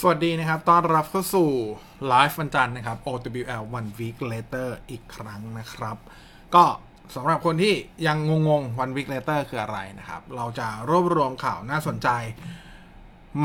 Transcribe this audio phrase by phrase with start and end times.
[0.00, 1.50] สวัสดีนะครับ ต้อนรับเข้าสู่
[2.08, 5.96] ไลฟ์วันจันทร์นะครับ OWL One Week Later อีกครั้งนะครับ
[6.54, 6.64] ก็
[7.14, 7.74] สำหรับคนที่
[8.06, 8.18] ยัง
[8.48, 12.08] งงๆ One Week Later คืออะไรนะครับ เราจะรวบรวมข่าวน่าสนใจ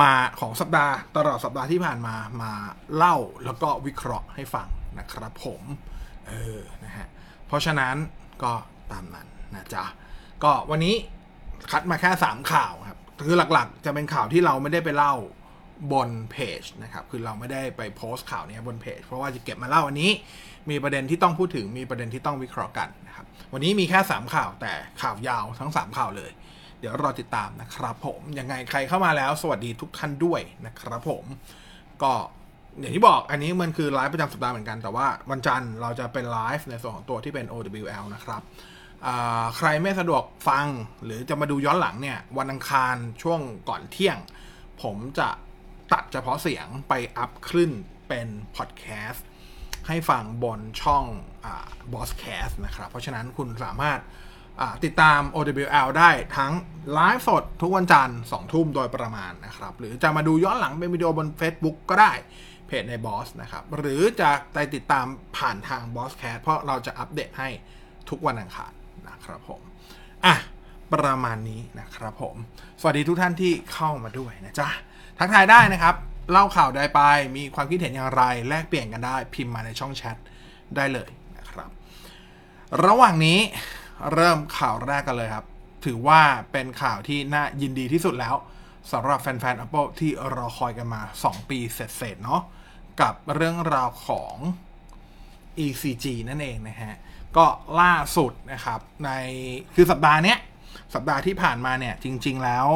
[0.01, 2.51] มาของสัปดาห์ ตลอดสัปดาห์ที่ผ่านมามา
[2.95, 4.67] เล่าแล้วก็วิเคราะห์ให้ฟัง
[4.99, 5.61] นะครับผม
[6.27, 7.07] เออนะฮะ
[7.47, 7.95] เพราะฉะนั้น
[8.43, 8.53] ก็
[8.91, 9.83] ตามนั้นนะจ๊ะ
[10.43, 10.95] ก็วันนี้
[11.71, 15.15] คัดมาแค่ 3 ข่าวครับ คือหลักๆ จะเป็นข่าวที่เราไม่ได้ไปเล่า
[15.93, 20.11] บนเพจนะครับ คือเราไม่ได้ไปโพสต์ข่าวนี้บนเพจ เพราะว่าจะเก็บมาเล่าวันนี้
[20.69, 26.31] มีประเด็นที่ต้องพูดถึง มีประเด็นที่ต้องวิเคราะห์กันนะครับ วันนี้มีแค่ 3 ข่าวแต่ข่าวยาวทั้ง 3 ข่าวเลย
[26.79, 31.23] เดี๋ยวรอติดตามนะครับ ผม ยังไงใครเข้ามาแล้ว สวัสดีทุกท่านด้วยนะครับผม
[32.03, 32.13] ก็
[32.79, 38.41] อย่างที่บอกอันนี้มันคือไลฟ์ประจำสัปดาห์เหมือนกัน แต่ว่าวันจันทร์เราจะเป็นไลฟ์ในส่วนของตัวที่เป็น OWL นะครับ
[39.57, 40.67] ใครไม่สะดวกฟัง
[41.03, 44.17] หรือจะมาดูย้อนหลังเนี่ยวันอังคารช่วงก่อนเที่ยง
[44.83, 45.29] ผมจะ
[45.93, 47.69] ตัดเฉพาะเสียงไปอัพขึ้น
[48.07, 49.25] เป็นพอดแคสต์
[49.87, 53.99] ให้ฟังบนช่องบอ่า Bosscast นะครับ เพราะฉะนั้นคุณสามารถ
[54.83, 56.51] ติดตาม OWL ได้ทั้ง
[56.93, 62.13] ไลฟ์สดทุกวันจันทร์2ทุ่มโดยประมาณนะครับ หรือจะมาดูย้อนหลังเป็นวิดีโอบน Facebook ก็ได้
[62.67, 65.05] เพจใน Boss นะครับ หรือจะไปติดตาม
[65.37, 67.49] ผ่านทาง Bosscast เพราะเราจะอัปเดตให้
[68.09, 68.71] ทุกวันอังคาร
[69.07, 69.61] นะครับผม
[70.25, 70.35] อะ
[70.93, 72.35] ประมาณนี้นะครับผม
[72.79, 74.69] สวัสดีทุกท่านที่เข้ามาด้วยนะจ๊ะ
[75.23, 75.95] ทักทายได้นะครับ
[76.31, 77.01] เล่าข่าวใดไป
[77.37, 80.17] มีความคิดเห็นอย่างไร แลกเปลี่ยนกันได้ พิมพ์มาในช่องแชท
[80.75, 81.69] ได้เลยนะครับ
[82.85, 83.39] ระหว่างนี้
[84.13, 85.45] เริ่มข่าวแรกกันเลยครับ
[85.85, 86.21] ถือว่า
[86.51, 88.35] เป็นข่าวที่น่ายินดีที่สุดแล้ว
[88.91, 92.41] สำหรับแฟนๆ Apple ที่รอคอยกันมา 2 ปีเสร็จๆเนาะ
[93.01, 94.35] กับเรื่องราวของ
[95.65, 96.95] ECG นั่นเองนะฮะ
[97.37, 97.45] ก็
[97.79, 99.09] ล่าสุดนะครับใน
[99.75, 100.37] คือสัปดาห์เนี้ย
[100.93, 102.67] สัปดาห์ที่ผ่านมาเนี่ย จริง ๆ แล้ว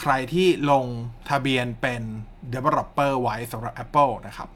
[0.00, 0.86] ใครที่ลง
[1.30, 2.02] ทะเบียนเป็น
[2.54, 4.48] developer ไว้สำหรับ Apple นะครับ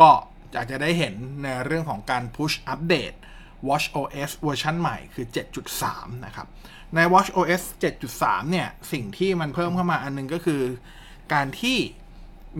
[0.00, 0.10] ก็
[0.52, 3.12] อยากจะได้เห็นในเรื่องของการ push อัปเดต
[3.68, 5.26] Watch OS เวอร์ชันใหม่คือ
[5.76, 6.46] 7.3 นะครับ
[6.94, 7.62] ใน Watch OS
[8.06, 10.62] 7.3 เนี่ย สิ่งที่มันเพิ่มเข้ามาอันนึงก็คือ
[11.34, 11.78] การที่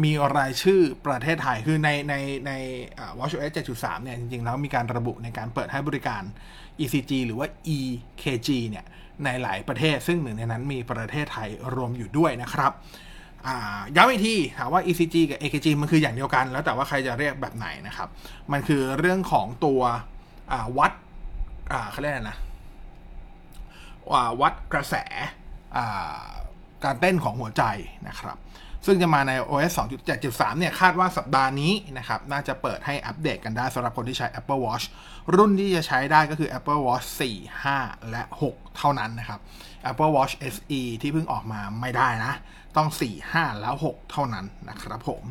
[0.05, 2.15] มีรายชื่อประเทศไทย คือในใน
[2.47, 2.53] ใน
[2.99, 6.23] อ่า WatchOS 7.3 เนี่ย จริง ๆ แล้วมีการระบุในการเปิดให้บริการ
[6.81, 8.85] ECG หรือว่า EKG เนี่ย
[9.25, 12.73] ในหลายประเทศ ซึ่งหนึ่งในนั้นมีประเทศไทยรวมอยู่ด้วยนะครับ
[13.97, 18.09] ย้ำอีกทีถามว่า ECG กับ EKG มันคืออย่างเดียวกัน แล้วแต่ว่าใครจะเรียกแบบไหนนะครับ
[18.53, 19.81] มันคือเรื่องของตัว
[20.79, 20.93] วัด
[21.91, 22.39] เขาเรียกอะไรนะ
[24.41, 24.95] วัดกระแส
[26.85, 27.65] การเต้นของหัวใจ
[28.09, 28.37] นะครับ
[28.87, 29.73] ซึ่งจะมาใน OS
[30.15, 34.85] 2.7.3 เนี่ย คาดว่าสัปดาห์นี้นะครับ น่าจะเปิดให้อัปเดตกันได้สำหรับคนที่ใช้ Apple Watch
[35.37, 39.41] รุ่นที่จะใช้ได้ก็คือ Apple Watch 4 5 และ 6 เท่านั้นนะครับ
[39.91, 42.35] Apple Watch SE ที่เพิ่งออกมาไม่ได้นะ
[42.77, 45.23] ต้อง 4 5 แล้ว 6 เท่านั้นนะครับผม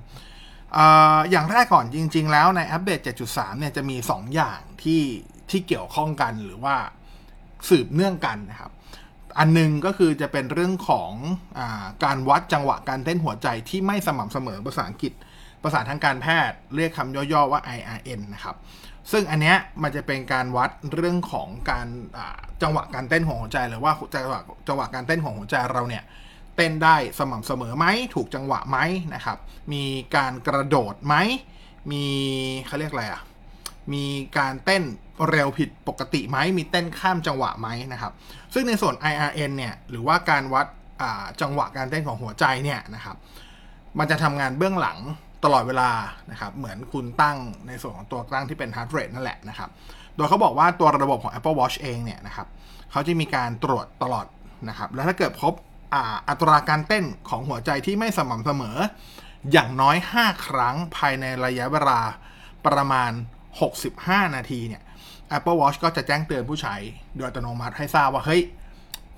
[0.73, 2.99] เอ่ออย่างแรกก่อนจริง ๆ แล้วในอัปเดต
[3.29, 5.03] 7.3 เนี่ยจะมี 2 อย่างที่
[5.49, 6.75] ที่เกี่ยวข้องกันหรือว่า
[7.69, 8.71] สืบเนื่องกันนะครับ
[9.39, 11.11] อันหนึงก็คือจะเป็นเรื่องของ
[11.57, 11.61] อ
[12.03, 15.13] การวัดจังหวะการเต้นหัวใจที่ไม่สม่ำเสมอภาษาอังกฤษ
[15.63, 18.55] ภาษาทางการแพทย์เรียกคำย่อๆว่า IRN นะครับ
[19.11, 21.87] ซึ่งอันเนี้ยมันจะเป็นการวัดเรื่องของการ
[22.61, 26.03] จังหวะการเต้นของหัวใจหรือว่าจังหวะจังหวะการเต้นของหัวใจเราเนี่ย
[26.55, 27.85] เต้นได้สม่ำเสมอไหม
[28.15, 28.77] ถูกจังหวะไหม
[29.13, 29.37] นะครับ
[29.73, 29.83] มี
[30.15, 31.15] การกระโดดไหม
[31.91, 32.05] มี
[32.67, 33.21] เขาเรียกอะไรอะ
[33.93, 34.05] มี
[34.37, 34.83] การเต้น
[35.29, 38.11] เร็วผิดปกติไหมมีเต้นข้ามจังหวะไหมนะครับ
[38.53, 40.65] ซึ่งในส่วน IRN เนี่ยหรือว่าการวัด
[41.41, 43.15] จังหวะการเต้นของหัวใจเนี่ยนะครับ
[43.99, 44.97] มันจะทำงานเบื้องหลัง
[45.43, 45.89] ตลอดเวลา
[46.31, 47.37] นะครับเหมือนคุณตั้ง
[47.67, 49.69] ในส่วนของตัวตั้งที่เป็น heart rate นั่นแหละนะครับ
[50.15, 52.47] โดยเขาบอกว่าตัวระบบของ Apple Watch เองเนี่ยนะครับ
[52.91, 54.25] เขาจะมีการตรวจตลอด
[54.69, 55.53] นะครับ แล้วถ้าเกิดพบ
[55.93, 55.95] อ,
[56.29, 58.77] อัตราการเต้นของหัวใจที่ไม่สม่ำเสมอ
[59.51, 61.99] อย่างน้อย 5 ครั้งภายในระยะเวลา
[62.67, 63.11] ประมาณ
[63.73, 64.83] 65 นาทีเนี่ย
[65.37, 66.75] Apple Watch ก็จะแจ้งเตือนผู้ใช้
[67.15, 68.41] โดยอัตโนมัติให้ทราบว่า เฮ้ย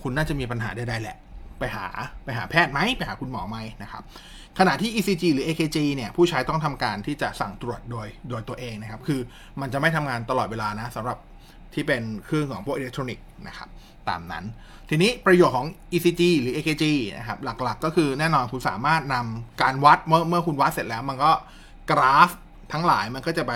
[0.01, 1.17] คุณน่าจะมีปัญหาใดๆแหละ
[1.59, 1.85] ไปหา
[2.23, 4.03] ไปหาแพทย์ไหม ไปหาคุณหมอไหมนะครับ
[4.59, 9.19] ขณะที่ ECG หรือ AKG เนี่ย ผู้ใช้ต้องทำการที่จะสั่งตรวจโดยโดยตัวเองนะครับ คือ
[9.61, 11.17] มันจะไม่ทำงานตลอดเวลานะสำหรับ
[11.73, 13.69] ที่เป็นเครื่องของพวกอิเล็กทรอนิกส์นะครับ
[14.09, 14.45] ตามนั้น
[14.89, 16.85] ทีนี้ประโยชน์ของ ECG หรือ AKG
[17.17, 21.31] นะครับ หลักๆ ก็คือแน่นอนคุณสามารถนำการวัดเมื่อเมื่อคุณวัดเสร็จแล้ว มันก็
[21.91, 22.29] กราฟ
[22.73, 23.53] ทั้งหลายมันก็จะไป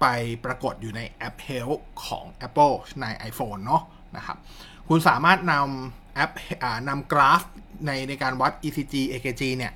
[0.00, 0.06] ไป
[0.44, 3.82] ปรากฏอยู่ในแอป Health ของ Apple ใน iPhone เนาะ
[4.16, 4.36] นะครับ
[4.88, 6.30] คุณสามารถนำแอป
[6.62, 7.42] อนำกราฟ
[7.86, 9.72] ในในการวัด ECG AKG เนี่ย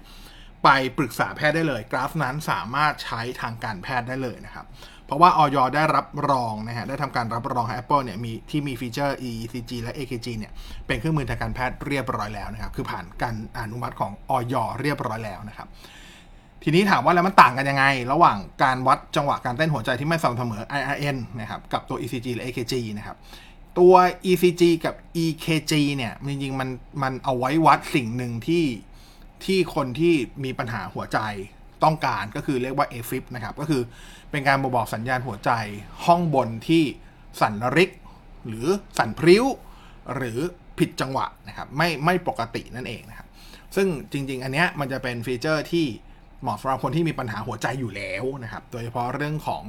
[0.64, 0.68] ไป
[0.98, 4.66] ปรึกษาแพทย์ได้เลย กราฟนั้นสามารถใช้ทางการแพทย์ได้เลยนะครับ
[5.06, 10.52] เพราะว่าออยได้รับรองนะฮะได้ทำการรับรองให้ Apple เนี่ยมีที่มีฟีเจอร์ ECG และ AKG เนี่ย
[10.86, 15.68] เป็นเครื่องมือทางการแพทย์เรียบร้อยแล้วนะครับ คือผ่านการอนุมัติของออยเรียบร้อยแล้วนะครับ
[16.64, 23.16] ทีนี้ถามว่าแล้วมันต่างกันยังไง ระหว่างการวัดจังหวะการเต้นหัวใจที่ไม่สม่ำเสมอ IRN นะครับกับตัว ECG หรือ AKG นะครับ
[23.78, 23.94] ตัว
[24.30, 24.94] ECG กับ
[25.24, 26.68] EKG เนี่ยจริงๆมัน
[27.02, 28.64] มันเอาไว้วัดสิ่งหนึ่งที่
[29.44, 30.14] ที่คนที่
[30.44, 31.18] มีปัญหาหัวใจ
[31.84, 33.82] ต้องการก็คือเรียกว่า AFib นะครับก็คือ
[34.30, 35.50] เป็นการบบอกสัญญาณหัวใจ
[36.06, 36.82] ห้องบนที่
[37.40, 37.90] สั่นระริก
[38.46, 38.66] หรือ
[38.98, 39.44] สั่นพลิ้ว
[40.14, 40.38] หรือ
[40.78, 43.28] ผิดจังหวะนะครับไม่ไม่ปกตินั่นเองนะครับ
[43.76, 45.86] ซึ่งจริง ๆ อันเนี้ยมันจะเป็น feature ที่
[46.44, 49.64] เหมาะสำหรับคนที่มีปัญหาหัวใจอยู่แล้วนะครับ โดยเฉพาะเรื่องของ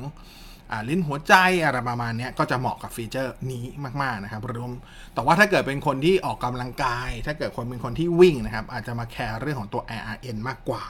[0.71, 1.33] ลิ้นหัวใจ
[1.65, 3.65] อะไรประมาณนี้ก็จะเหมาะกับ feature นี้
[4.01, 4.71] มาก ๆ นะครับรวม
[5.13, 10.83] แต่ว่าถ้าเกิดเป็นคนที่ออกกำลังกาย ถ้าเกิดคนเป็นคนที่วิ่งนะครับ อาจจะมา care เรื่องของตัว IRN มากกว่า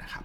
[0.00, 0.24] นะครับ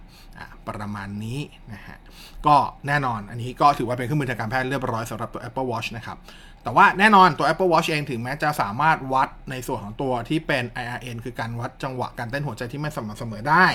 [0.68, 1.40] ประมาณนี้
[1.72, 1.98] นะฮะ
[2.46, 2.56] ก็
[2.86, 6.18] แน่นอนอันนี้ก็ถือว่าเป็นเครื่องมือทางการแพทย์เรียบร้อยสำหรับตัว Apple Watch นะครับ
[6.62, 13.66] แต่ว่าแน่นอนตัว Apple Watch เองถึงแม้จะสามารถวัดในส่วนของตัวที่เป็น IRN คือการวัดจังหวะการเต้นหัวใจที่ไม่สม่ำเสมอได้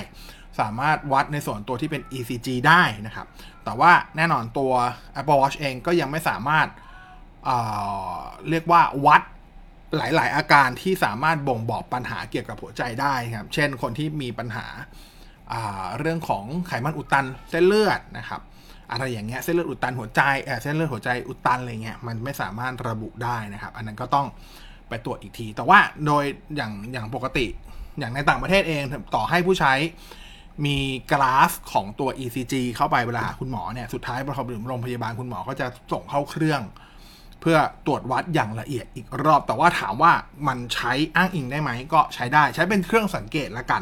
[0.60, 3.28] สามารถวัดในส่วนตัวที่เป็น ECG ได้นะครับ
[3.64, 4.72] แต่ว่าแน่นอนตัว
[5.20, 6.68] Apple Watch เองก็ยังไม่สามารถ
[7.46, 9.22] เเรียกว่าวัด
[9.98, 14.66] หลาย ๆ อาการที่สามารถบ่งบอกปัญหาเกี่ยวกับหัวใจได้ครับ เช่นคนที่มีปัญหา
[16.00, 18.42] เรื่องของไขมันอุดตันเส้นเลือดนะครับ
[18.92, 20.22] อะไรอย่างเงี้ยเส้นเลือดอุดตันหัวใจ
[20.62, 24.28] เส้นเลือดหัวใจอุดตันอะไรเงี้ยมันไม่สามารถระบุได้นะครับ อันนั้นก็ต้อง
[24.90, 26.24] ไปตรวจอีกที แต่ว่าโดย
[26.56, 27.46] อย่างอย่างปกติ
[28.00, 28.84] อย่างในต่างประเทศเอง
[29.16, 29.74] ต่อให้ผู้ใช้
[30.66, 30.78] มี
[31.12, 36.62] กราฟของตัว ECG เข้าไปเวลาคุณหมอเนี่ยสุดท้ายพอไปถึงโรงพยาบาลคุณหมอก็จะส่งเข้าเครื่อง
[37.42, 40.14] เพื่อตรวจวัดอย่างละเอียดอีกรอบ แต่ว่าถามว่า
[40.48, 43.82] มันใช้อ้างอิงได้ไหมก็ใช้ได้ใช้เป็นเครื่องสังเกตละกัน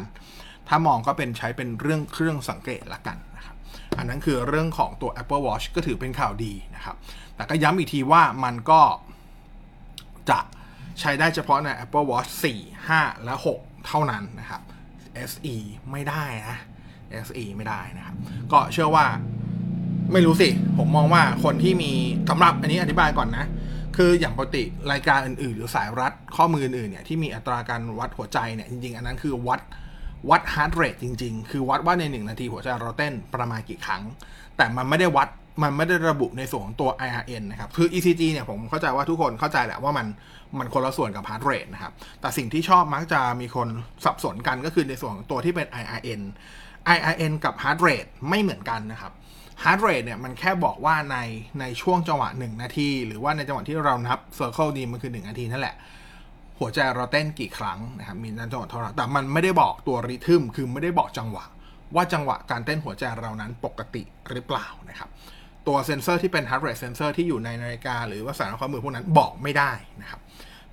[0.68, 3.56] ถ้ามองก็เป็นใช้เป็นเรื่องเครื่องสังเกตละกันนะครับ
[3.98, 6.96] อันนั้นคือเรื่องของตัว Apple Watch ก็ถือเป็นข่าวดีนะครับ
[7.36, 8.82] แต่ก็ย้ำอีกทีว่ามันก็
[10.30, 10.38] จะ
[11.00, 14.62] ใช้ได้เฉพาะใน Apple Watch 4 5 และ 6 เท่านั้นนะครับ
[15.30, 15.54] SE
[15.90, 16.58] ไม่ได้นะ
[17.26, 18.14] SE ไม่ได้นะครับ
[18.52, 19.06] ก็เชื่อว่า
[20.12, 20.48] ไม่รู้สิ
[20.78, 21.90] ผมมองว่าคนที่มี
[22.30, 23.46] สำหรับอันนี้อธิบายก่อนนะ
[23.96, 29.60] คืออย่างปกติรายการอื่นๆ หรือสายรัดข้อมืออื่นเนี่ยที่มีอัตราการวัดหัวใจเนี่ยจริงๆ อันนั้นคือวัด
[30.30, 34.02] วัดฮาร์ดเรทจริงๆ คือวัดว่าใน 1 นาทีหัวใจเราเต้นประมาณกี่ครั้ง
[34.56, 35.28] แต่มันไม่ได้วัด
[35.62, 40.06] มันไม่ได้ระบุในส่วนของตัว IRN นะครับ คือ ECG เนี่ยผมเข้าใจว่าทุกคนเข้าใจแหละว่ามัน
[40.58, 43.68] มันคนละส่วนกับ heart rate นะครับ แต่สิ่งที่ชอบมักจะมีคน
[44.04, 46.22] สับสนกันก็คือในส่วนของตัวที่เป็น IRN
[46.96, 49.12] IRN กับ heart rate ไม่เหมือนกันนะครับ
[49.62, 51.18] heart rate เนี่ยมันแค่บอกว่าใน
[51.60, 55.76] ในช่วงจังหวะ 1 นาที หรือว่าในจังหวะที่เรานับ circle ดีมันคือ 1 นาทีนั่นแหละ
[56.58, 61.44] หัวใจเราเต้นกี่ครั้งนะครับมีนจังหวะเท่าไหร่แต่มันไม่ได้บอกตัวริทึมคือไม่ได้บอกจังหวะ
[61.94, 65.08] ว่าจังหวะการเต้นหัวใจเรานั้นปกติหรือเปล่านะครับ
[65.66, 69.72] ตัวเซนเซอร์ที่เป็น heart rate sensor ที่อยู่ในนาฬิกาหรือว่าสารข้อมือพวกนั้นบอกไม่ได้
[70.02, 70.20] นะครับ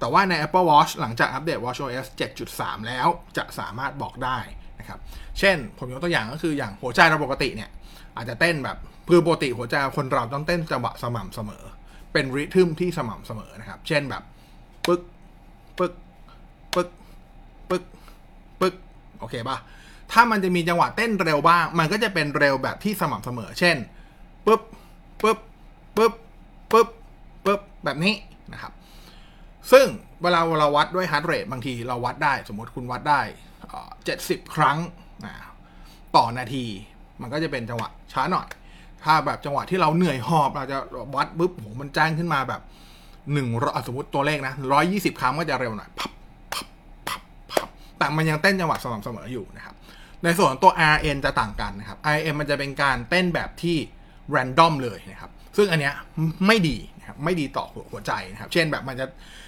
[0.04, 2.08] แต่ว่าใน Apple Watch หลังจากอัปเดต watchOS
[2.48, 3.08] 7.3 แล้ว
[3.38, 4.38] จะสามารถบอกได้
[4.80, 5.00] นะครับ
[5.40, 7.70] เช่นผมยกตัวอย่างก็คืออย่างหัวใจเราปกติเนี่ย
[8.16, 8.78] อาจจะเต้นแบบ
[9.10, 11.64] คือปกติหัวใจคนเราต้องเต้นจังหวะสม่ำเสมอ
[12.14, 14.24] เป็นริทึมที่สม่ำเสมอนะครับ เช่นแบบ
[14.88, 15.02] ปึ๊ก
[15.78, 15.94] ปึ๊ก
[16.74, 16.90] ปึ๊ก
[17.70, 17.84] ปึ๊ก
[18.60, 18.76] ปึ๊ก
[19.20, 19.58] โอเคป่ะ
[20.12, 23.78] ถ้ามันจะมีจังหวะเต้นเร็วบ้าง มันก็จะเป็นเร็วแบบที่สม่ำเสมอ เช่น
[24.46, 24.62] ปึ๊บ
[25.24, 25.40] ปึ๊บ
[25.98, 26.14] ปึ๊บ
[26.72, 26.90] ปึ๊บ
[27.46, 28.16] ปึ๊บแบบนี้
[28.54, 28.74] นะครับ
[29.72, 29.88] ซึ่ง
[30.24, 33.22] เวลาเราวัดด้วยฮาร์ดเรทบางทีเราวัดได้สมมติคุณวัดได้
[34.06, 34.78] เจ็ดสิบครั้ง
[36.16, 36.66] ต่อนาที
[37.22, 38.48] มันก็จะเป็นจังหวะช้าหน่อย
[39.04, 40.78] ถ้าแบบจังหวะที่เราเหนื่อยหอบเราจะ
[41.16, 42.62] วัดปุ๊บโหมันแจ้งขึ้นมาแบบ
[43.34, 43.48] หนึ่ง
[43.88, 46.12] สมมติตัวเลขนะร้อยยี่สิบครั้งก็จะเร็วหน่อยพับ
[46.54, 46.68] พับ
[47.08, 47.68] พับพับ
[47.98, 49.76] แต่มันยังเต้นจังหวะสม่ำเสมออยู่นะครับ
[50.24, 53.78] ในส่วนตัว RN จะต่างกันนะครับ RN มันจะเป็นการเต้นแบบที่
[54.36, 55.94] random เลยนะครับ ซึ่งอันเนี้ย
[56.48, 59.06] ไม่ดีนะครับไม่ดีต่อหัวใจนะครับ เช่นแบบมันจะ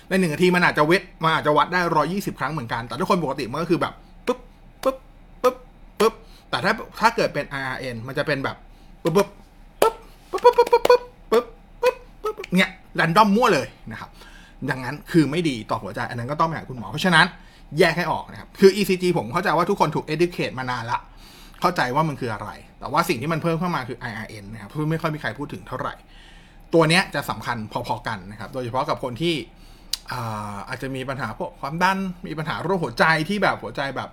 [0.10, 3.94] ในหนึ่งนาทีมันอาจจะเวทมันอาจจะวัดได้ร้อยี่สิบครั้งเหมือนกัน แต่ทุกคนปกติมันก็คือแบบ
[4.28, 4.40] ปุ๊บ
[4.84, 4.98] ปุ๊บ
[5.42, 5.56] ปุ๊บ
[6.00, 6.14] ปุ๊บ
[6.50, 8.56] แต่ถ้าถ้าเกิดเป็น RN มันจะเป็นแบบ
[9.04, 9.30] ปุ๊บปุ๊บ
[9.82, 9.94] ปุ๊บ
[10.32, 11.46] ปุ๊บปุ๊บปุ๊บปุ๊บปุ๊บ
[11.82, 14.10] ปุ๊บปุ๊บเนี่ยแรนดอมมั่วเลยนะครับ
[14.70, 17.26] ดังนั้นคือไม่ดีต่อหัวใจ อันนั้นก็ต้องไปหาคุณหมอ เพราะฉะนั้น
[17.80, 21.00] แยกให้ออกนะครับ คือ ECG ผมเข้าใจว่าทุกคนถูก educate มานานละ
[21.62, 25.94] เข้าใจว่ามันคืออะไร แต่ว่าสิ่งที่มันเพิ่มเข้ามาคือ IRN นะครับเพื่อไม่ค่อยมีใครพูดถึงเท่าไหร่
[26.74, 27.58] ตัวนี้จะสำคัญ
[27.88, 29.36] พอๆกันนะครับ โดยเฉพาะกับคนที่
[30.70, 34.10] อาจจะมีปัญหาพวกความดันมีปัญหาโรคหัวใจที่แบบหัวใจแบบ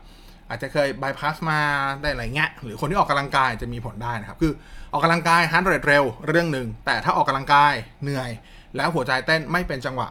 [0.49, 1.59] อาจจะเคยบายพาสมา
[2.03, 4.53] ได้อะไรเงี้ยหรือคนที่ออกกำลังกายจะมีผลได้นะครับ คือ
[4.93, 8.31] ออกกำลังกาย heart rate เร็วเรื่องหนึ่งแต่ถ้าออกกำลังกายเหนื่อย
[8.77, 10.09] แล้วหัวใจเต้นไม่เป็นจังหวะ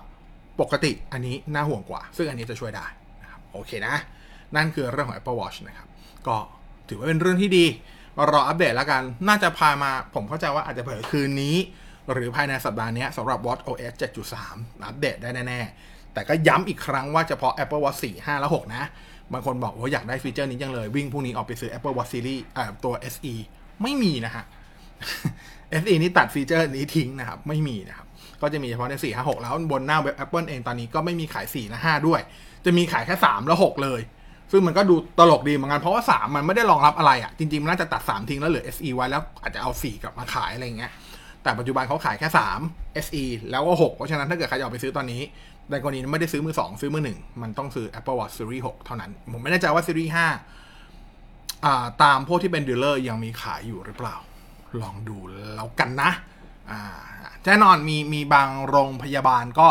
[0.61, 2.85] ปกติอันนี้น่าห่วงกว่า ซึ่งอันนี้จะช่วยได้
[3.21, 3.95] นะครับโอเคนะ
[4.55, 5.87] นั่นคือเรื่องของ Apple Watch นะครับ
[6.27, 6.37] ก็
[6.89, 7.65] ถือว่าเป็นเรื่องที่ดี
[8.31, 11.55] รออัปเดตแล้วกัน น่าจะพามาผมเข้าใจว่าอาจจะเผยคืนนี้
[12.13, 18.83] หรือภายในสัปดาห์นี้สำหรับ Watch OS 7.3 อัปเดตได้แน่ๆ แต่ก็ย้ำอีกครั้งว่าเฉพาะ Apple Watch 4 5 และ 6 นะ
[19.33, 22.41] บางคนบอกว่าอยากได้ฟีเจอร์นี้จังเลย วิ่งพรุ่งนี้ออกไปซื้อ Apple Watch Series
[22.83, 23.33] ตัว SE
[23.81, 24.43] ไม่มีนะฮะ
[25.81, 28.07] SE นี่ตัดฟีเจอร์นี้ทิ้งนะครับ ไม่มีนะครับ
[28.41, 32.21] ก็จะมีเฉพาะใน 4 5 6 แล้วบนหน้าเว็บ Apple เองตอนนี้ก็ไม่มีขาย 4 และ 5 ด้วย
[32.65, 34.01] จะมีขายแค่ 3 และ 6 เลย
[34.51, 40.91] ซึ่งมันก็ดูตลกดีเหมือนกันเพราะว่า 3 มันไม่ได้รองรับอะไรอ่ะ จริงๆ มันน่าจะตัด 3 ทิ้งแล้วเหลือ SE ไว้แล้วอาจจะเอา 4 กลับมาขายอะไรเงี้ย
[41.43, 42.27] แต่ปัจจุบันเขาขายแค่
[42.65, 45.21] 3 SE แล้วก็ 6 เพราะฉะนั้นถ้าเกิดใครจะเอาไปซื้อตอนนี้
[45.69, 50.27] ในกรณีไม่ได้ซื้อมือ 2 ซื้อมือ 1 มันต้องซื้อ Apple Watch Series 6 เท่านั้น ผมไม่แน่ใจว่า Series 5า
[52.03, 54.15] ตามพวกที่เป็นดีลเลอร์ยังมีขายอยู่หรือเปล่า
[54.81, 56.11] ลองดูแล้วกันนะ
[57.45, 59.69] แน่นอนมีมีบางโรงพยาบาลก็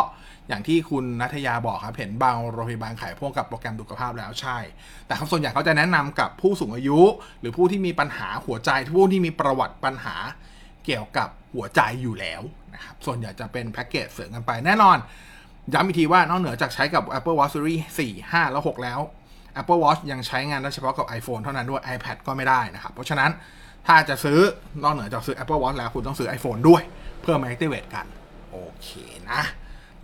[0.48, 4.58] อย่างที่คุณนัทยาบอกครับ เห็นบางโรงพยาบาลขายพวกกับโปรแกรมสุขภาพแล้วใช่
[5.06, 6.98] แต่เขาส่วนใหญ่เขาจะแนะนำกับผู้สูงอายุ
[7.40, 10.16] หรือผู้ที่มีปัญหาหัวใจผู้ที่มีประวัติปัญหา
[10.84, 12.42] เกี่ยวกับหัวใจอยู่แล้ว
[12.74, 14.98] นะครับ ส่วนใหญ่จะเป็นแพ็กเกจเสริมกันไปแน่นอน
[15.74, 19.00] ย้ำอีกทีว่านอกเหนือจากใช้กับ Apple Watch Series 4 5 แล้ว6แล้ว
[19.60, 23.30] Apple Watch ยังใช้งานได้เฉพาะกับ iPhone เท่านั้นด้วย iPad ก็ไม่ได้นะครับ เพราะฉะนั้น
[23.86, 24.40] ถ้าจะซื้อ
[24.82, 26.82] นอกเหนือจากซื้อ Apple Watch แล้วคุณต้องซื้อ iPhone ด้วย
[27.22, 28.06] เพื่อมา activate กัน
[28.50, 28.88] โอเค
[29.30, 29.42] นะ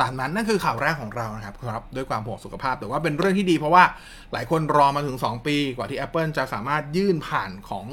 [0.00, 3.84] ตามนั้นนั่นคือข่าวแรกของเรานะครับครับด้วยความห่วงสุขภาพ แต่ว่าเป็นเรื่องที่ดีเพราะว่า
[4.32, 7.86] หลายคนรอมาถึง 2 ปีกว่าที่ Apple จะสามารถยื่นผ่านของ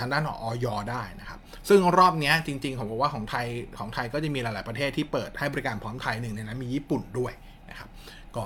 [0.00, 1.38] ทางด้านของออยได้นะครับ
[1.68, 3.46] ซึ่งรอบนี้จริงๆผมบอกว่าของไทย
[3.78, 7.32] ของไทยก็จะมีหลาย ๆประเทศที่เปิดให้บริการพร้อมไทยหนึ่งในนั้นมีญี่ปุ่นด้วย
[7.70, 7.88] นะครับ
[8.36, 8.44] ก็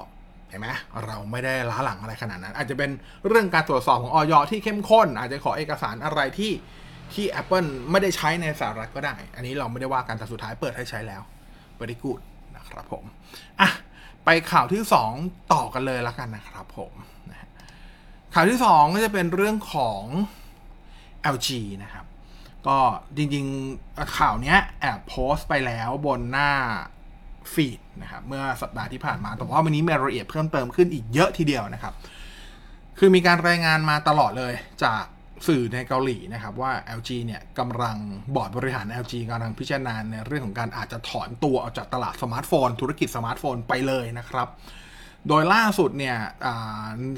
[0.50, 0.68] เห็นไหม
[1.06, 2.90] เราไม่ได้ล้าหลังอะไรขนาดนั้น อาจจะเป็น
[3.28, 6.52] เรื่องการตรวจสอบของออยที่เข้มข้น อาจจะขอเอกสารอะไรที่
[7.14, 11.22] ที่ Apple ไม่ได้ใช้ในสหรัฐก็ได้ อันนี้เราไม่ได้ว่ากันแต่สุดท้ายเปิดให้ใช้แล้ว
[11.78, 12.20] very good
[12.56, 13.04] นะครับผม
[13.60, 13.70] อะ
[14.24, 14.82] ไปข่าวที่
[15.16, 16.92] 2 ต่อกันเลยละกันนะครับผม
[18.34, 20.02] ข่าวที่ 2 ก็จะเป็นเรื่องของ
[21.34, 21.48] LG
[21.82, 22.04] นะครับ
[22.66, 22.78] ก็
[23.16, 26.50] จริงๆข่าวนี้แอบโพสต์ไปแล้วบนหน้า
[27.52, 31.94] ฟีดนะครับเมื่อสัปดาห์ที่ผ่านมา แต่ว่าวันนี้มีรายละเอียดเพิ่มเติมขึ้นอีกเยอะทีเดียวนะครับ
[32.98, 34.52] คือมีการรายงานมาตลอดเลย
[34.84, 35.04] จาก
[35.48, 37.96] สื่อในเกาหลีนะครับว่า LG เนี่ยกำลัง
[38.34, 44.48] บอร์ดบริหาร LG กำลังพิจารณาในเรื่องของการอาจจะถอนตัวออกจากตลาดสมาร์ทโฟน ธุรกิจสมาร์ทโฟนไปเลยนะครับ
[45.28, 46.16] โดยล่าสุดเนี่ย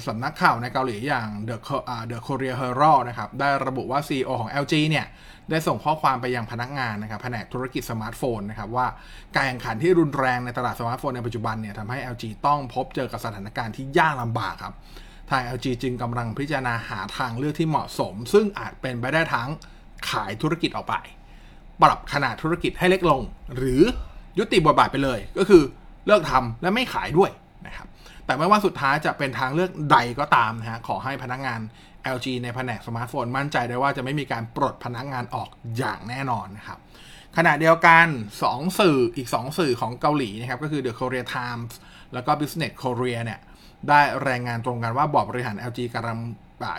[0.06, 1.56] สำนักข่าวในเกาหลีอย่าง The
[2.10, 5.06] The Korea Herald นะครับ ได้ระบุว่า CEO ของ LG เนี่ย
[5.50, 8.86] ได้ส่งข้อความไปยังพนักงานนะครับแผนกธุรกิจสมาร์ทโฟนนะครับ ว่า
[9.34, 14.74] การแข่งขันที่รุนแรงในตลาดสมาร์ทโฟนในปัจจุบันเนี่ยทำให้ LG ต้องพบเจอกับสถานการณ์ที่ยากลำบากครับ
[15.30, 19.48] ทาง LG จึงกำลังพิจารณาหาทางเลือกที่เหมาะสม ซึ่งอาจเป็นไปได้ทั้ง
[20.10, 20.94] ขายธุรกิจออกไป
[21.82, 23.22] ปรับขนาดธุรกิจให้เล็กลง
[23.56, 23.82] หรือ
[24.38, 25.62] ยุติบทบาทไปเลย ก็คือ
[26.06, 27.30] เลิกทำและไม่ขายด้วย
[27.66, 27.86] นะครับ
[28.30, 31.60] แต่ไม่ว่าสุดท้ายจะเป็นทางเลือกใดก็ตามนะฮะขอให้พนักงาน
[32.16, 36.78] LG ในแผนกสมาร์ทโฟนมั่นใจได้ว่าจะไม่มีการปลดพนักงานออกอย่างแน่นอนนะครับ
[37.36, 38.06] ขณะเดียวกัน
[38.42, 41.72] 2 สื่ออีก 2 สื่อของเกาหลีนะครับก็คือ The Korea Times
[42.14, 43.40] แล้วก็ Business Korea เนี่ย
[43.88, 46.18] ได้รายงานตรงกันว่าบอร์ดบริหาร LG กำลัง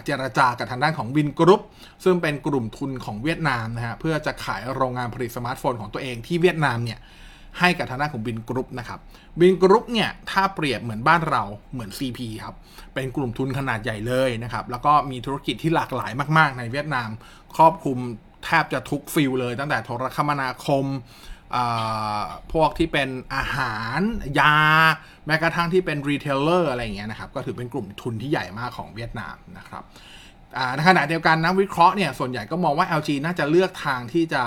[0.05, 1.61] เจรจากับทางด้านของ Vingroup
[2.03, 6.99] ซึ่งเป็นกลุ่มทุนของเวียดนามนะฮะเพื่อจะขายโรงงานผลิตสมาร์ทโฟนของตัวเองที่เวียดนามเนี่ย
[7.59, 8.99] ให้กับทางด้านของ Vingroup นะครับ
[9.41, 11.43] Vingroup เนี่ยถ้าเปรียบเหมือนบ้านเรา
[11.73, 12.55] เหมือน CP ครับ
[12.93, 17.09] เป็นกลุ่มทุนขนาดใหญ่เลยนะครับแล้วก็มีธุรกิจที่หลากหลายมาก ๆ ในเวียดนาม
[17.55, 17.97] ครอบคลุม
[18.45, 20.85] แทบจะทุก field เลย ตั้งแต่โทรคมนาคม
[22.53, 23.99] พวกที่เป็นอาหาร
[24.39, 24.57] ยา
[25.25, 29.83] แม้กระทั่งที่เป็น retailer อะไรอย่างเงี้ยนะครับ ก็ถือเป็นกลุ่มทุนที่ใหญ่มากของเวียดนามนะครับ
[30.75, 34.43] ในขณะเดียวกันนักวิเคราะห์เนี่ยส่วนใหญ่ก็มองว่า LG น่าจะเลือกทางที่จะ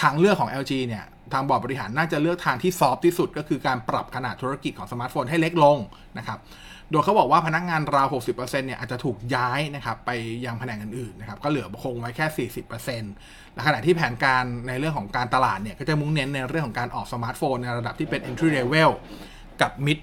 [0.00, 5.78] ทางเลือกของ LG เนี่ย ทางบอร์ดบริหารน่าจะเลือกทางที่ soft ที่สุด ก็คือการปรับขนาดธุรกิจของสมาร์ทโฟนให้เล็กลง
[6.18, 6.38] นะครับ
[6.90, 10.10] โดยเขาบอกว่าพนักงานราว 60%เนี่ยอาจจะถูกย้ายนะครับไป
[10.44, 12.48] ยังแผนกอื่นๆนะครับก็เหลือคงไว้แค่
[13.04, 18.90] 40%และขณะที่แผนการในเรื่องของการตลาดเนี่ยก็จะมุ่งเน้นในเรื่องของการออกสมาร์ทโฟนในระดับที่เป็น entry level
[19.62, 19.98] กับ mid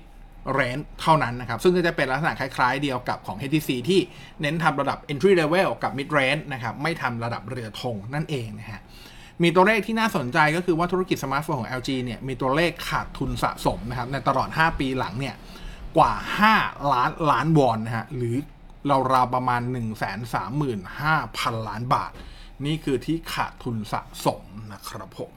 [0.58, 4.00] range เท่านั้นนะครับ ซึ่งก็จะเป็นลักษณะคล้ายๆเดียวกับของ HTC ที่
[4.42, 8.82] เน้นทำระดับ entry level กับ mid range นะครับ ไม่ทำระดับเรือธงนั่นเองนะฮะ
[9.42, 15.36] มีตัวเลขที่น่าสนใจก็คือว่าธุรกิจสมาร์ทโฟนของ LG เนี่ยมีตัวเลขขาดทุนสะสมนะครับในตลอด 5 ปีหลังเนี่ย
[15.98, 16.14] กว่า
[16.54, 18.36] 5 ล้านล้านวอนนะฮะหรือ
[19.14, 19.62] ราวๆประมาณ
[20.40, 22.12] 135,000 ล้านบาท
[22.66, 24.42] นี่คือที่ขาดทุนสะสม
[24.74, 25.34] นะครับผม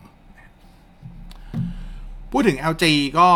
[2.30, 2.84] พูดถึง LG
[3.18, 3.30] ก็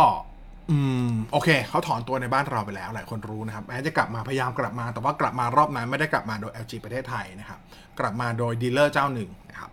[0.70, 7.60] อืมโอเคเขาถอนตัวในบ้านเราไปแล้ว หลายคนรู้นะครับแม้จะกลับมาพยายามกลับมา แต่ว่ากลับมารอบนั้นไม่ได้กลับมาโดย LG ประเทศไทยนะครับ
[8.00, 9.70] กลับมาโดยดีลเลอร์เจ้าหนึ่งนะครับ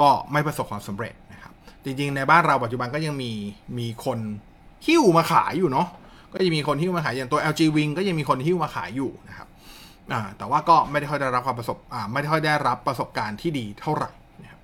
[0.00, 1.52] ก็ไม่ประสบความสำเร็จนะครับ
[1.84, 3.32] จริงๆในบ้านเราปัจจุบันก็ยังมี
[3.78, 4.18] มีคน
[4.86, 5.88] หิ้วมาขายอยู่เนาะ
[6.32, 9.48] ก็จะมีคนหิ้วมาขายอย่างตัว LG Wing ก็ยังมีคนหิ้วมาขายอยู่นะครับ
[10.38, 11.76] แต่ว่าก็ไม่ได้ค่อยได้รับความประสบ
[12.12, 14.10] ไม่ได้ค่อยได้รับประสบการณ์ที่ดีเท่าไหร่
[14.42, 14.60] นะครับ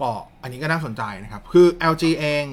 [0.00, 0.10] ก็
[0.42, 2.44] อันนี้ก็น่าสนใจนะครับ คือ LG เอง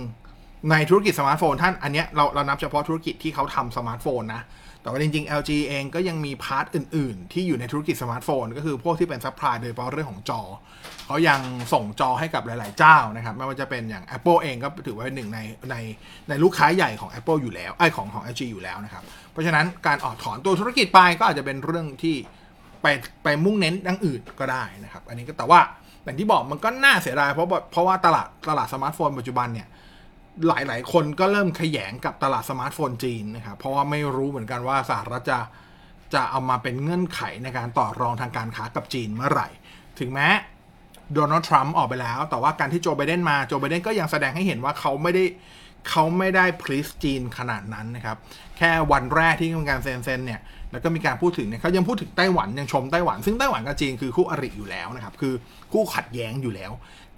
[0.72, 4.42] ในธุรกิจสมาร์ทโฟนท่านอันเนี้ยเราเรานับเฉพาะธุรกิจที่เขาทำสมาร์ทโฟนนะ
[4.82, 10.42] แต่ว่าจริงๆ LG เองก็ยังมี part อื่น ๆ ที่อยู่ในธุรกิจสมาร์ทโฟน ก็คือพวกที่เป็น supply โดยเฉพาะเรื่องของจอ
[11.12, 11.42] เขายัง
[11.74, 15.40] ส่งจอให้กับหลาย ๆ เจ้านะครับ ไม่ว่าจะเป็นอย่าง Apple เองก็ถือว่าเป็นหนึ่งใน
[15.72, 15.76] ใน
[16.30, 22.16] ในลูกค้าใหญ่ของ Apple อยู่แล้วเอ้ยของของ LG อยู่แล้วนะครับ เพราะฉะนั้นการออกถอนตัวธุรกิจไปก็อาจจะเป็นเรื่องที่
[22.82, 22.88] ไป
[23.24, 25.60] ไปมุ่งเน้นด้านอื่นก็ได้นะครับ อันนี้ก็แต่ว่า
[26.04, 29.68] อย่างที่บอกมันก็น่าเสียดายเพราะเพราะว่าตลาดตลาดสมาร์ทโฟนปัจจุบันเนี่ย
[30.48, 35.40] หลาย ๆ คนก็เริ่มแขยงกับตลาดสมาร์ทโฟนจีนนะครับ เพราะว่าไม่รู้เหมือนกันว่าสหรัฐจะ
[36.14, 39.48] จะเอามาเป็นเงื่อนไขในการต่อรองทางการค้ากับจีนเมื่อไหร่
[40.00, 40.28] ถึงแม้
[41.14, 45.24] โดนัลด์ทรัมป์ออกไปแล้ว แต่ว่าการที่โจไบเดนมาโจไบเดนก็ยังแสดงให้เห็นว่าเขาไม่ได้
[45.90, 48.18] เขาไม่ได้ please จีนขนาดนั้นนะครับ
[48.58, 50.42] แค่วันแรกที่มีการเซ็นเซ็นเนี่ย
[50.72, 55.34] แล้วก็มีการพูดถึงเนี่ยเขายังพูดถึงไต้หวันยังชมไต้หวัน ซึ่งไต้หวันกับจีนคือคู่อริอยู่แล้วนะครับ คือ
[55.74, 56.72] คู่ขัดแย้งอยู่แล้ว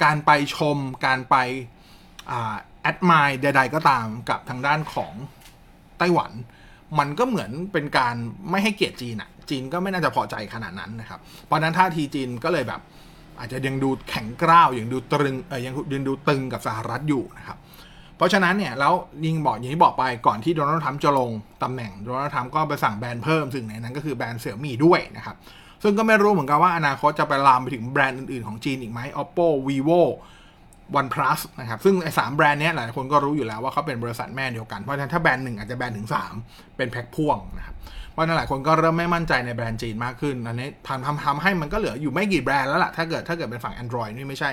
[0.03, 1.35] การไปชมการไป
[2.81, 5.13] แอดมายใด ๆ ก็ตามกับทางด้านของ
[5.99, 6.31] ไต้หวัน
[6.99, 8.15] มันก็เหมือนเป็นการ
[8.49, 12.81] ไม่ให้เกียรติจีนอะจีนก็ไม่น่าจะพอใจขนาดนั้นนะครับ เพราะนั้นท่าทีจีนก็เลยแบบ
[13.43, 17.57] อาจจะยังดูแข็งกร้าวยังดูตรึงเออยังยังดูตึงกับสหรัฐอยู่นะครับ
[18.17, 18.93] เพราะฉะนั้นเนี่ยแล้ว
[19.25, 21.31] ยิงบอกอย่างที่บอกไปก่อนที่โดนัลด์ทรัมป์จะลง
[21.63, 25.35] ตำแหน่งโดนัลด์ทรัมป์ก็ไปสั่งแบรนด์เพิ่มซึ่งในนั้นก็คือแบรนด์เสี่ยมี่ด้วยนะครับ
[25.83, 30.01] ซึ่งก็ไม่รู้เหมือนกันว่าอนาคตจะไปลามไปถึงแบรนด์อื่นๆของจีนอีกไหม oppo vivo
[30.99, 36.09] OnePlus นะครับซึ่งไอ้สามแบรนด์นี้หลายคนก็รู้อยู่แล้วว่าเขาเป็นบริษัทแม่เดียวกัน เพราะฉะนั้นถ้าแบรนด์หนึ่งอาจจะแบรนด์ถึง
[36.41, 37.75] 3 เป็นแพ็คพ่วงนะครับ
[38.13, 44.51] เพราะนั้นหลายคนก็เริ่มไม่มั่นใจในแบรนด์จีนมากขึ้นอันนี้ทำทำทำให้มันก็เหลืออยู่ไม่กี่แบรนด์แล้วล่ะถ้าเกิดถ้าเกิดเป็นฝั่ง Android นี่ไม่ใช่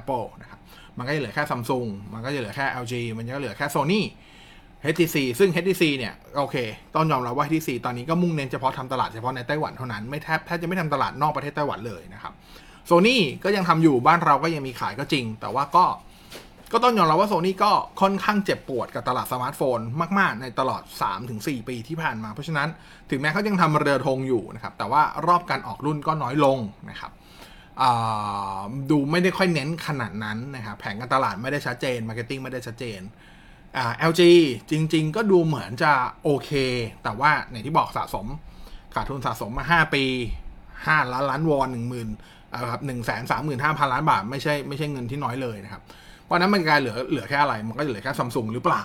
[0.00, 0.58] Apple นะครับ
[0.98, 4.00] มันก็จะเหลือแค่ Samsung มันก็จะเหลือแค่ LG มันก็เหลือแค่ Sony
[4.92, 6.56] HTC ซึ่ง HTC เนี่ยโอเค
[6.94, 12.32] ต้องยอมรับว่า HTC ตอนนี้ก็มุ่งเน้นเฉพาะทำตลาดเฉพาะในไต้หวันเท่านั้นไม่แทบแทบจะไม่ทำตลาดนอกประเทศไต้หวันเลยนะครับ
[12.86, 15.84] โซนี่ก็ยังทำอยู่บ้านเราก็ยังมีขายก็จริง แต่ว่าก็
[16.72, 19.78] ก็ต้องยอมรับว่าโซนี่ก็ค่อนข้างเจ็บปวดกับตลาดสมาร์ทโฟน
[20.18, 20.82] มาก ๆ ในตลอด
[21.24, 22.68] 3-4 ปีที่ผ่านมา เพราะฉะนั้น
[23.10, 26.58] ถึงแม้เขายังทำเรือธงอยู่นะครับ แต่ว่ารอบการออกรุ่นก็น้อยลง
[26.90, 27.12] นะครับ
[28.90, 33.00] ดูไม่ได้ค่อยเน้นขนาดนั้นนะครับ แผนการตลาดไม่ได้ชัดเจน marketing ไม่ได้ชัดเจน
[34.10, 34.22] LG
[34.70, 35.92] จริง ๆ ก็ดูเหมือนจะ
[36.24, 36.50] โอเค
[37.02, 38.26] แต่ว่าอย่างที่บอกสะสม
[38.94, 40.04] ขาดทุนสะสมมา 5 ปี
[40.56, 42.06] 5 ล้านล้านวอน1 0 0 0
[42.62, 45.82] 0ครับหนึ่งแสนสามหมื่นห้าพันล้านบาท ไม่ใช่ไม่ใช่เงินที่น้อยเลยนะครับ
[46.24, 48.82] เพราะนั้นมันกลายเหลือเหลือแค่อะไร มันก็จะเหลือแค่ซัมซุงหรือเปล่า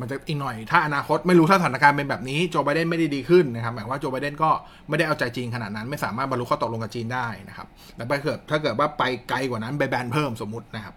[0.00, 4.50] มันจะอีกหน่อย ถ้าอนาคตไม่รู้ถ้าสถานการณ์เป็นแบบนี้โจไบเดนไม่ได้ดีขึ้นนะครับหมายว่าโจไบเดนก็
[4.88, 10.94] ไม่ได้เอาใจจีนขนาดนั้น ไม่สามารถบรรลุข้อตกลงกับจีนได้นะครับแต่ถ้าเกิดถ้าเกิดว่าไปไกลกว่านั้นไปแบนเพิ่มสมมตินะครับ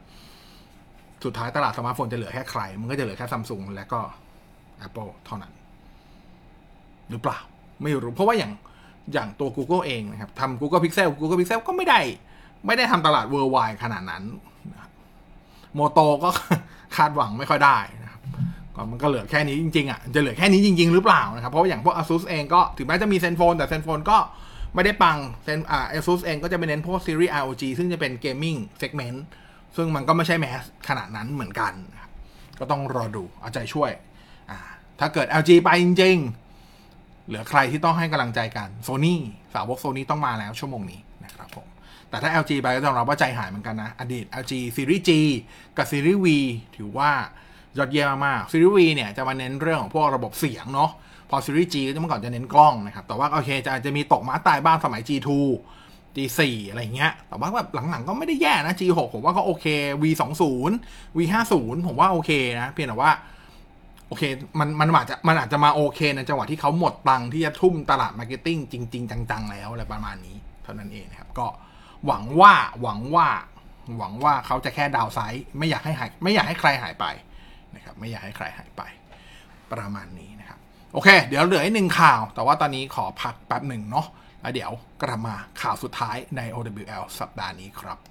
[1.25, 4.01] สุดท้ายตลาดสมาร์ทโฟนจะเหลือแค่ใคร มันก็จะเหลือแค่ซัมซุงและก็
[4.85, 5.53] Apple เท่านั้น
[7.09, 7.39] หรือเปล่า
[7.81, 8.51] ไม่รู้ เพราะว่าอย่าง
[9.13, 11.99] อย่างตัว Google เองนะครับทำ Google Pixel Google Pixel ก็ไม่ได้
[12.67, 14.23] ไม่ได้ทำตลาด worldwide ขนาดนั้น
[15.75, 16.29] โมโตก็
[16.95, 18.21] คาดหวังไม่ค่อยได้นะครับ
[18.75, 24.17] ก็มันก็เหลือแค่นี้จริงๆอะจะเหลือแค่นี้จริง ๆ หรือเปล่านะครับเพราะอย่างพวก ASUS เองก็ถึงแม้จะมีเซนโฟนแต่เซนโฟนก็
[24.75, 29.25] ไม่ได้ปังเซนอ่า ASUS เองก็จะไปเน้นพวกซีรีส์ ROG ซึ่งจะเป็น gaming segment
[29.75, 31.73] ซึ่งมันก็ไม่ใช่ mass ขนาดนั้นเหมือนกัน
[32.59, 33.91] ก็ต้องรอดูเอาใจช่วย
[34.49, 34.57] อ่า
[34.99, 36.17] ถ้าเกิด LG ไปจริง
[36.73, 39.21] ๆ เหลือใครที่ต้องให้กำลังใจกันโซนี่
[39.53, 40.99] สาวกโซนี่ต้องมาแล้วชั่วโมงนี้
[42.11, 45.11] แต่ถ้า LG ไปก็ต้องรับว่าใจหายเหมือนกันนะ อดีต LG Series G
[45.77, 46.27] กับ Series V
[46.77, 47.11] ถือว่า
[47.77, 50.91] ยอดเยี่ยมมาก Series V เนี่ยจะมาเน้นเรื่องของพวกระบบเสียงเนาะ
[51.29, 55.29] พอ Series G ก็เมื่อก่อนจะเน้นกล้องนะครับ แต่ว่าโอเคจะจะมีตกม้าตายบ้างสมัย G2
[56.15, 59.65] G4 อะไรเงี้ย แต่ว่าแบบหลังๆก็ไม่ได้แย่นะ G6 ผมว่าก็โอเค
[60.01, 60.43] V20
[61.17, 61.53] V50
[61.87, 63.11] ผมว่าโอเคนะ เพียงแต่ว่า
[64.07, 64.23] โอเค
[64.59, 71.47] มัน มันอาจจะ มันอาจจะมาโอเคในจังหวะที่เขาหมดตังค์ที่จะทุ่มตลาด marketing จริง ๆ จัง ๆ แล้วอะไรประมาณนี้ เท่านั้นเองนะครับ ก็
[72.07, 73.29] หวังว่าหวังว่า
[73.97, 77.05] หวังว่าเขาจะแค่ดาวไซด์ไม่อยากให้หายไม่อยากให้ใครหายไป
[77.75, 78.81] นะครับไม่อยากให้ใครหายไป
[79.71, 80.59] ประมาณนี้นะครับ
[80.93, 84.07] โอเค เดี๋ยวเหลืออีกหนึ่งข่าว แต่ว่าตอนนี้ขอพักแป๊บหนึ่งเนาะ
[84.41, 88.10] แล้วเดี๋ยวกลับมาข่าวสุดท้ายใน OWL สัปดาห์นี้ครับ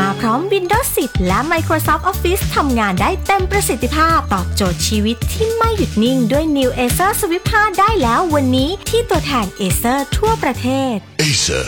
[0.00, 10.94] มาพร้อม Windows 10 และ Microsoft Office ทำงานได้เต็มประสิทธิภาพ ตอบโจทย์ชีวิตที่ไม่หยุดนิ่งด้วย New Acer Swift 5 ได้แล้ววันนี้ที่ตัวแทน Acer ทั่วประเทศ
[11.26, 11.64] Acer.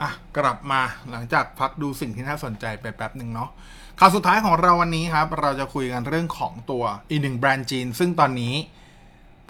[0.00, 3.50] อะกลับมาหลังจากพักดูสิ่งที่น่าสนใจไปแป๊บหนึ่งเนาะ
[4.00, 8.54] ข่าวสุดท้ายของเราวันนี้ครับ เราจะคุยกันเรื่องของตัวอีกหนึ่งแบรนด์จีน ซึ่งตอนนี้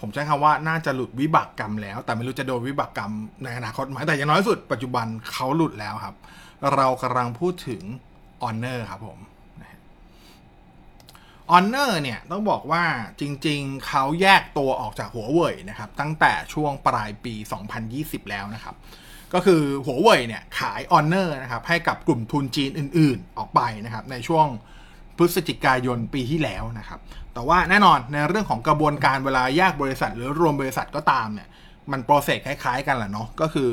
[0.01, 6.15] ผมใช้คำว่าน่าจะหลุดวิบากกรรมแล้ว แต่ไม่รู้จะโดนวิบากกรรมในอนาคตไหมแต่อย่างน้อยสุดปัจจุบันเขาหลุดแล้วครับ
[6.75, 7.83] เรากำลังพูดถึง
[8.43, 9.19] Honor ครับผม
[11.51, 12.85] Honor เนี่ยต้องบอกว่า
[13.21, 17.35] จริงๆ เขาแยกตัวออกจากหัวเว่ยนะครับ ตั้งแต่ช่วงปลายปี
[17.83, 18.75] 2020 แล้วนะครับ
[19.35, 24.47] ก็คือหัวเว่ยเนี่ยขาย Honor นะครับให้กับกลุ่มทุนจีนอื่นๆ ออกไปนะครับในช่วง
[25.19, 27.01] พฤศจิกายนปีที่แล้วนะครับ
[27.35, 31.49] แต่ว่าแน่นอนในเรื่องของกระบวนการเวลาแยกบริษัท หรือรวมบริษัทก็ตามเนี่ย
[31.93, 33.69] มันโปรเซสคล้ายๆกันแหละเนาะก็คือ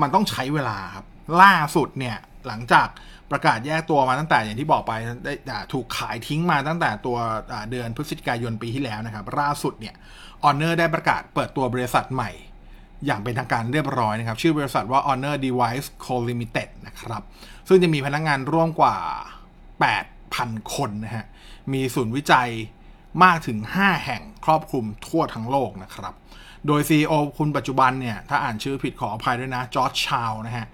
[0.00, 1.04] มันต้องใช้เวลาครับ
[1.42, 2.88] ล่าสุดเนี่ยหลังจาก
[3.30, 4.92] ประกาศแยกตัวมาตั้งแต่อย่างที่บอกไป
[5.24, 7.18] ได้ถูกขายทิ้งมาตั้งแต่ตัว
[7.70, 9.94] เดือนพฤศจิกายนปีที่แล้วนะครับล่าสุดเนี่ย
[10.44, 12.30] ออเนอร์ได้ประกาศเปิดตัวบริษัทใหม่
[13.06, 17.22] อย่างเป็นทางการเรียบร้อยนะครับ ชื่อบริษัทว่า Honor Device Co Limited นะครับ
[17.68, 18.96] ซึ่งจะมีพนักงงานร่วมกว่า
[20.34, 21.24] 8,000 คนนะฮะ
[21.72, 22.48] มีศูนย์วิจัย
[23.24, 26.14] มากถึง 5 แห่งครอบคลุมทั่วทั้งโลกนะครับ
[26.66, 30.66] โดย CEO คุณปัจจุบันเนี่ย ถ้าอ่านชื่อผิดขออภัยด้วยนะ จอร์จชาวนะฮะ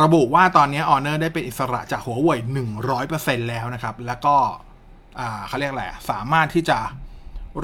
[0.00, 2.40] ระบุว่าตอนนี้ Honor ได้เป็นอิสระจากหัวเว่ย
[2.94, 4.36] 100%แล้วนะครับ แล้วก็
[5.46, 6.78] เขาเรียกอะไรสามารถที่จะ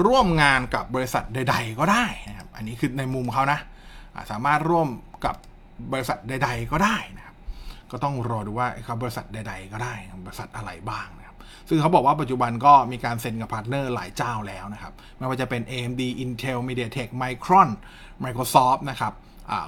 [0.05, 3.59] ร่วมงานกับบริษัทใด ๆ ก็ได้นะครับ อันนี้คือในมุมเขานะ
[4.31, 4.87] สามารถร่วม
[5.25, 5.35] กับ
[5.91, 7.24] บริษัทใด ๆ ก็ได้นะ
[7.91, 9.93] ก็ต้องรอดูว่าครับบริษัทใด ๆ ก็ได้
[10.25, 11.35] บริษัทอะไรบ้างนะครับ
[11.69, 17.69] ซึ่งเขาบอกว่าปัจจุบันก็มีการเซ็นกับ partner หลายเจ้าแล้วนะครับไม่ว่าจะเป็น AMD Intel MediaTek Micron
[18.23, 19.13] Microsoft นะครับ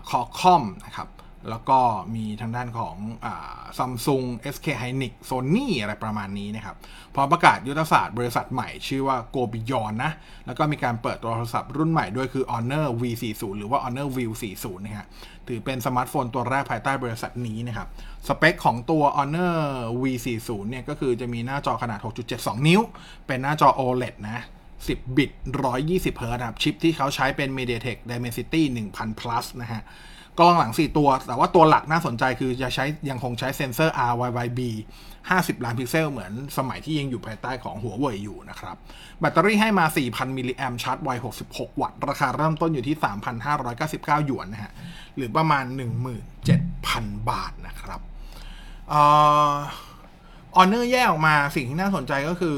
[0.10, 1.08] Qualcomm นะครับ
[1.50, 1.80] แล้วก็
[2.16, 2.96] มีทางด้านของ
[3.78, 4.24] Samsung
[4.56, 6.76] SK Hynix Sony อะไรประมาณนี้นะครับ
[7.16, 10.12] พอประกาศยุทธศาสตร์บริษัทใหม่ชื่อว่า Go Beyond นะ
[10.46, 15.08] แล้วก็มีการเปิดตัวโทรศัพท์รุ่นใหม่ด้วยคือ Honor V40 หรือว่า Honor View 40นะฮะ
[15.48, 17.88] ถือเป็นสมาร์ทโฟนตัวแรกภายใต้บริษัทนี้นะครับ
[18.28, 19.56] สเปกของตัว Honor
[20.02, 22.00] V40 เนี่ยก็คือจะมีหน้าจอขนาด
[22.34, 22.82] 6.72 นิ้ว
[23.28, 24.44] เป็นหน้าจอ OLED นะ
[24.78, 25.32] 10 บิต
[25.76, 29.84] 120 เฮิร์ตครับ ชิปที่เขาใช้เป็น MediaTek Dimensity 1000 plus นะฮะ
[30.40, 34.60] กล้องหลัง 4 ตัว แต่ว่าตัวหลักน่าสนใจคือจะใช้ยังคงใช้เซนเซอร์ RYYB
[35.18, 38.76] 50 ล้านพิกเซลเหมือนสมัยที่ยังอยู่ภายใต้ของหัวเว่ยอยู่นะครับ
[39.20, 41.10] แบตเตอรี่ให้มา 4,000 มิลลิแอมชาร์จไว
[41.48, 42.96] 66 วัตต์ ราคาเริ่มต้นอยู่ที่
[43.62, 44.74] 3,599 หยวนนะฮะ
[45.16, 45.66] หรือประมาณ
[46.48, 48.02] 17,000 บาทนะครับ
[48.94, 48.96] อ
[50.60, 52.58] อเนอร์แยกออกมาสิ่งที่น่าสนใจก็คือ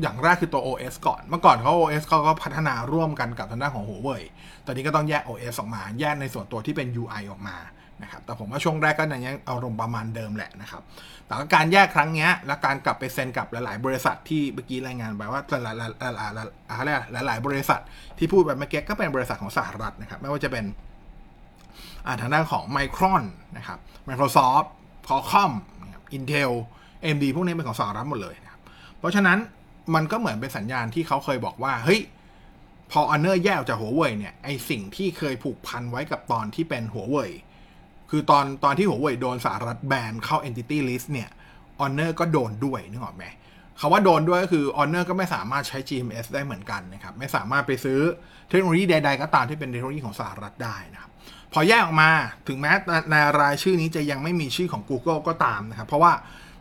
[0.00, 4.22] อย่างแรกคือตัว OS ก่อน เมื่อก่อนเขา OS เขาก็พัฒนาร่วมกันกับทางด้านของหัวเว่ย
[4.66, 7.56] ตอนนี้ก็ต้องแยก OS ออกมา แยกในส่วนตัวที่เป็น UI ออกมา
[8.02, 10.82] นะครับแต่ผมว่าช่วงแรกก็ยังอารมณ์ประมาณเดิมแหละนะครับ
[11.26, 15.78] แต่การแยกครั้งนี้และการกลับไปเซ็นกับหลาย ๆ บริษัทที่เมื่อกี้รายงานไปว่าหลายๆ
[16.16, 16.20] ห
[17.16, 17.80] ลายๆหลายๆบริษัท
[18.18, 20.64] ที่พูดแบบเมื่อกี้ก็เป็นบริษัทของสหรัฐนะครับ ไม่ว่าจะเป็น
[22.20, 23.22] ทางด้านของ Micron
[23.56, 24.66] นะครับ Microsoft
[25.06, 25.52] Qualcomm
[26.16, 26.52] Intel
[27.02, 28.60] AMD พวกนี้เป็นของสหรัฐหมดเลยนะครับ
[28.98, 29.38] เพราะฉะนั้น
[29.94, 32.00] มันก็เหมือนเป็นสัญญาณที่เขาเคยบอกว่าเฮ้ย
[32.90, 37.30] พออนเนอร์แยกจากหัวเว่ยเนี่ยไอสิ่งที่เคยผูกพันไว้กับตอนที่เป็นหัวเว่ย
[38.10, 41.28] คือตอนตอนที่หัวเว่ยโดนสหรัฐแบนเข้า Entity List เนี่ย
[41.80, 43.24] Honor ก็โดนด้วยนึกออกไหม
[43.80, 48.00] คำว่าโดนด้วยก็คือ Honor ก็ไม่สามารถใช้ GMS ได้เหมือนกันนะครับ ไม่สามารถไปซื้อ
[48.48, 51.10] เทคโนโลยีใด ๆ ก็ตามที่เป็นเทคโนโลยีของสหรัฐได้นะครับ
[51.52, 52.10] พอแยกออกมา
[52.48, 52.72] ถึงแม้
[53.10, 56.12] ในรายชื่อนี้จะยังไม่มีชื่อของ Google ก็ตามนะครับ เพราะว่า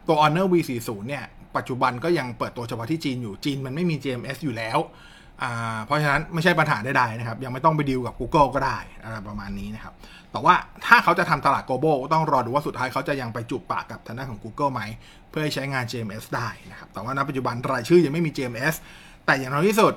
[0.08, 1.24] ตัว Honor V40 เนี่ย
[1.56, 4.78] ปัจจุบันก็ยังเปิดตัวเฉพาะที่จีนอยู่จีนมันไม่มี GMS อยู่แล้ว
[5.86, 8.78] เพราะฉะนั้นไม่ใช่ปัญหาใดๆนะครับ ยังไม่ต้องไปดีลกับ Google ก็ได้
[9.28, 9.94] ประมาณนี้นะครับ
[10.32, 14.82] แต่ว่าถ้าเขาจะทำตลาด global ต้องรอดูว่าสุดท้ายเขาจะยังไปจุบปากกับทางด้านของ Google ไหม
[15.30, 18.76] เพื่อให้ใช้งาน GMS ได้นะครับ แต่ว่าณปัจจุบันรายชื่อยังไม่มี GMS
[19.26, 19.94] แต่อย่างน้อยที่สุด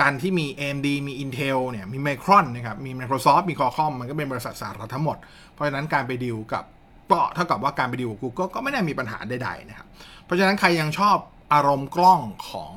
[0.00, 5.16] การที่มี AMD มี Intel เนี่ย มี Micron นะครับ มี Microsoft มี Qualcomm มันก็เป็นบริษัทสหรัฐทั้งหมด
[5.52, 6.64] เพราะฉะนั้นการไปดีลกับ
[7.12, 9.86] ก็เท่ากับว่าการไปดีลกับ Google ก็ไม่ได้มีปัญหาใดๆนะครับ
[10.24, 11.16] เพราะฉะนั้นใครยังชอบ
[11.52, 12.74] อารมณ์กล้องของ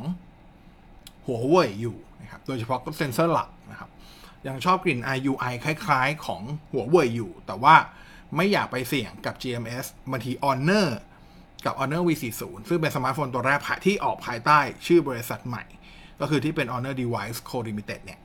[1.25, 3.89] หัวเว่ยอยู่นะครับโดยเฉพาะเซนเซอร์หลักนะครับ
[4.47, 7.75] ยังชอบกลิ่น IUI คล้ายๆ ของหัวเว่ยอยู่ แต่ว่า
[8.35, 10.87] ไม่อยากไปเสี่ยงกับ GMS บางที Honor
[11.65, 15.63] กับ Honor V40 ซึ่งเป็นสมาร์ทโฟนตัวแรกที่ออกภายใต้ชื่อบริษัทใหม่
[16.19, 18.19] ก็คือที่เป็น Honor Device Co Limited เนี่ย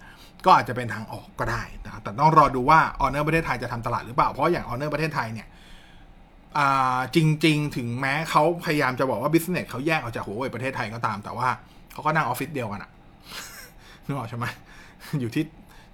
[0.45, 5.49] ก็อาจจะเป็นทางออกก็ได้นะครับแต่ต้องรอดูว่า Honor ประเทศไทยจะทำตลาดหรือเปล่า เพราะอย่าง Honor ประเทศไทยเนี่ย
[7.15, 11.49] จริง ๆ ถึงแม้เขาพยายามจะบอกว่า business เขาแยกออกจากหัวเว่ยประเทศไทยก็ตาม แต่ว่า
[11.99, 12.91] เขาก็นั่งออฟฟิศเดียวกันอะ
[14.07, 14.47] นึกออกใช่ไหม
[15.21, 15.45] อยู่ที่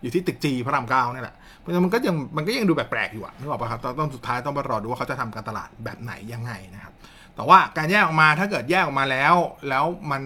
[0.02, 6.92] อยู่ที่ตึก G พระรามเก้านี่แหละเพราะฉะนั้นมันก็ยังมันก็ยังดูแปลกๆอยู่อะนึกออกปะครับต้องสุดท้ายต้องไปรอดูว่าเขาจะทำการตลาดแบบไหนยังไงนะครับ
[7.36, 9.34] แต่ว่าการแยกออกมาถ้าเกิดแยกออกมาแล้ว
[9.68, 10.22] แล้วมัน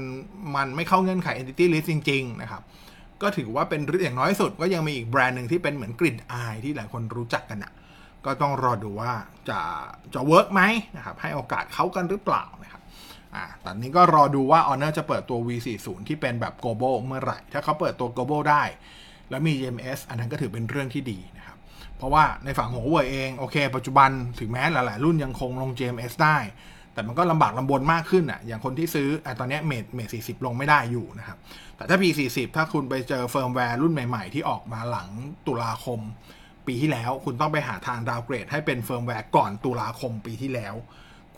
[0.57, 2.63] มันไม่เข้าเงื่อนไข entity list จริง ๆ นะครับ
[3.23, 7.73] ก็ถือว่าเป็นอย่างน้อยสุดก็ยังมีอีกแบรนด์หนึ่งที่เป็นเหมือนกลิ่นอายที่หลายคนรู้จักกันอะ
[8.25, 9.13] ก็ต้องรอดูว่า
[9.49, 9.59] จะ
[10.15, 10.63] จะ work ไหม
[10.97, 12.78] นะครับให้โอกาสเขากันหรือเปล่านะครับ
[13.35, 18.63] อ่าตอนนี้ก็รอดูว่า Honor จะเปิดตัว V40 ที่เป็นแบบ global เมื่อไหร่ ถ้าเขาเปิดตัว global ได้
[19.31, 21.57] แล้วมี GMS อันนั้นก็ถือเป็นเรื่องที่ดีนะครับ
[21.97, 24.11] เพราะว่าในฝั่งหัวเว่ยเอง โอเค ปัจจุบัน
[24.41, 26.39] ถึงแม้หลาย ๆ รุ่นยังคงลง GMS ได้
[26.95, 31.39] แต่มันก็ลำบากลำบนมากขึ้นอะ อย่างคนที่ซื้ออตอนนี้ Mate Mate 40ลงไม่ได้อยู่นะครับ
[31.77, 35.09] แต่ถ้า P40 ถ้าคุณไปเจอเฟิร์มแวร์รุ่นใหม่ ๆ ที่ออกมาหลัง
[35.47, 36.01] ตุลาคม
[36.67, 40.75] ปีที่แล้ว คุณต้องไปหาทาง downgrade ให้เป็นเฟิร์มแวร์ก่อนตุลาคมปีที่แล้ว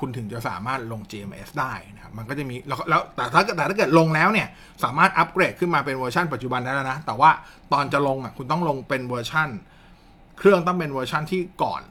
[0.00, 4.48] คุณถึงจะสามารถลง GMS ได้นะครับมันก็จะมีแล้วแล้วแต่ถ้าแต่ถ้าเกิดลงแล้วเนี่ย
[4.84, 7.30] สามารถอัปเกรดขึ้นมาเป็นเวอร์ชันปัจจุบันได้แล้วนะ แต่ว่า
[7.72, 9.48] ตอนจะลงอะคุณต้องลงเป็นเวอร์ชัน
[10.38, 11.82] เครื่องต้องเป็นเวอร์ชันที่ก่อน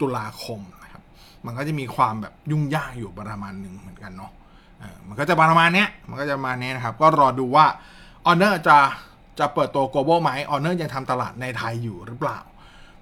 [0.00, 1.02] ตุลาคมนะครับ
[1.46, 4.32] มันก็จะมีความแบบยุ่งยากอยู่ประมาณหนึ่งเหมือนกันเนาะ
[5.08, 7.66] มันก็จะประมาณเนี้ยมันก็จะมาณนี้ยนะครับ ก็รอดูว่า
[8.26, 8.78] Honor จะ
[9.38, 12.38] จะเปิดตัว global ไหม Honor ยังทำตลาดในไทยอยู่หรือเปล่า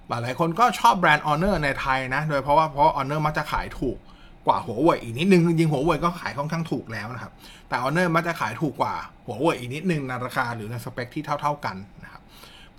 [0.09, 3.97] หลายคนก็ชอบแบรนด์ Honor ในไทยนะ โดยเพราะว่าเพราะ Honor มักจะขายถูก
[4.47, 7.33] กว่าหัวเว่ยอีกนิดนึงจริงหัวเว่ยก็ขายค่อนข้างถูกแล้วนะครับ
[7.69, 8.93] แต่ออเนอร์มักจะขายถูกกว่า
[9.25, 12.21] หัวเว่ยอีกนิดนึงในราคาหรือในสเปคที่เท่า ๆกันนะครับ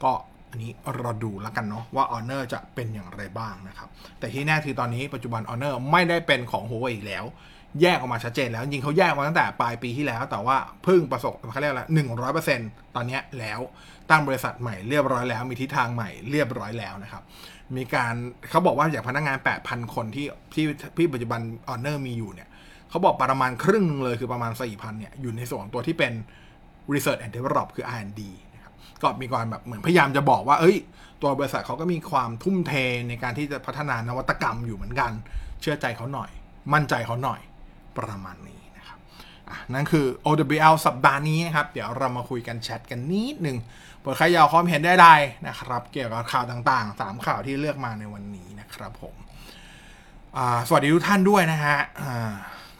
[0.03, 0.13] ก็
[0.51, 7.25] อันนี้รอดูแล้วกันเนาะว่า Honor จะเป็นอย่างไรบ้างนะครับ แต่ที่แน่คือตอนนี้ปัจจุบัน Honor ไม่ได้เป็นของหัวเว่ยอีกแล้ว
[7.81, 13.61] แยกออกมาชัดเจนแล้ว จริงเขาแยกมาตั้งแต่ปลายปีที่แล้ว แต่ว่าเพิ่งประสบเขาเรียกอะไรหนึ่งร้อยเปอร์เซ็นต์ตอนนี้แล้ว
[14.11, 17.23] ตั้งบริษัทใหม่เรียบร้อยแล้ว มีทิศทางใหม่เรียบร้อยแล้วนะครับ
[17.77, 18.15] มีการ
[18.51, 20.65] เขาบอกว่าอย่างพนักงาน8,000คนที่ที่
[20.97, 22.49] ที่ปัจจุบันออเนอร์มีอยู่เนี่ย
[22.91, 26.13] เขาบอกประมาณครึ่งนึงเลยคือประมาณ4,000เนี่ยอยู่ในส่วนตัวที่เป็น
[26.93, 28.21] research and develop คือ R&D
[28.55, 30.77] นะครับก็มีการแบบเหมือนพยายามจะบอกว่า เอ้ย
[31.23, 32.73] ตัวบริษัทเขาก็มีความทุ่มเท
[33.09, 35.13] ในการที่จะพัฒนานวัตกรรมอยู่เหมือนกัน
[35.61, 36.31] เชื่อใจเขาหน่อย
[36.75, 37.41] มั่นใจเขาหน่อย
[37.99, 38.99] ประมาณนี้นะครับ
[39.75, 43.57] นั่นคือ OWL สัปดาห์นี้นะครับ เดี๋ยวเรามาคุยกันแชทกันนิดหนึ่ง
[43.99, 45.09] เผื่อใครอยากความเห็นได้ใด
[45.47, 49.15] นะครับ เกี่ยวกับข่าวต่างๆ 3 ข่าวที่เลือกมาในวันนี้นะครับผม
[50.69, 51.79] สวัสดีทุกท่านด้วยนะฮะ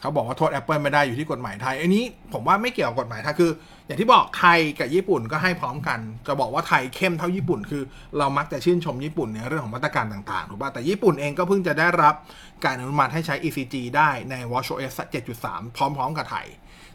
[0.03, 3.51] เขาบอกว่าโทษ Apple ไม่ได้อยู่ที่กฎหมายไทย อันนี้ผมว่าไม่เกี่ยวกับกฎหมายไทยคือ
[3.85, 7.83] อย่างที่บอกไทยกับญี่ปุ่นก็ให้พร้อมกัน จะบอกว่าไทยเข้มเท่าญี่ปุ่น คือ
[8.17, 12.15] เรามักจะชื่นชมญี่ปุ่นในเรื่องของมาตรการต่างๆถูกป่ะแต่ญี่ปุ่นเองก็เพิ่งจะได้รับ
[12.63, 14.93] การอนุมัติให้ใช้ ECG ได้ใน watchOS
[15.35, 16.47] 7.3 พร้อมๆกับไทย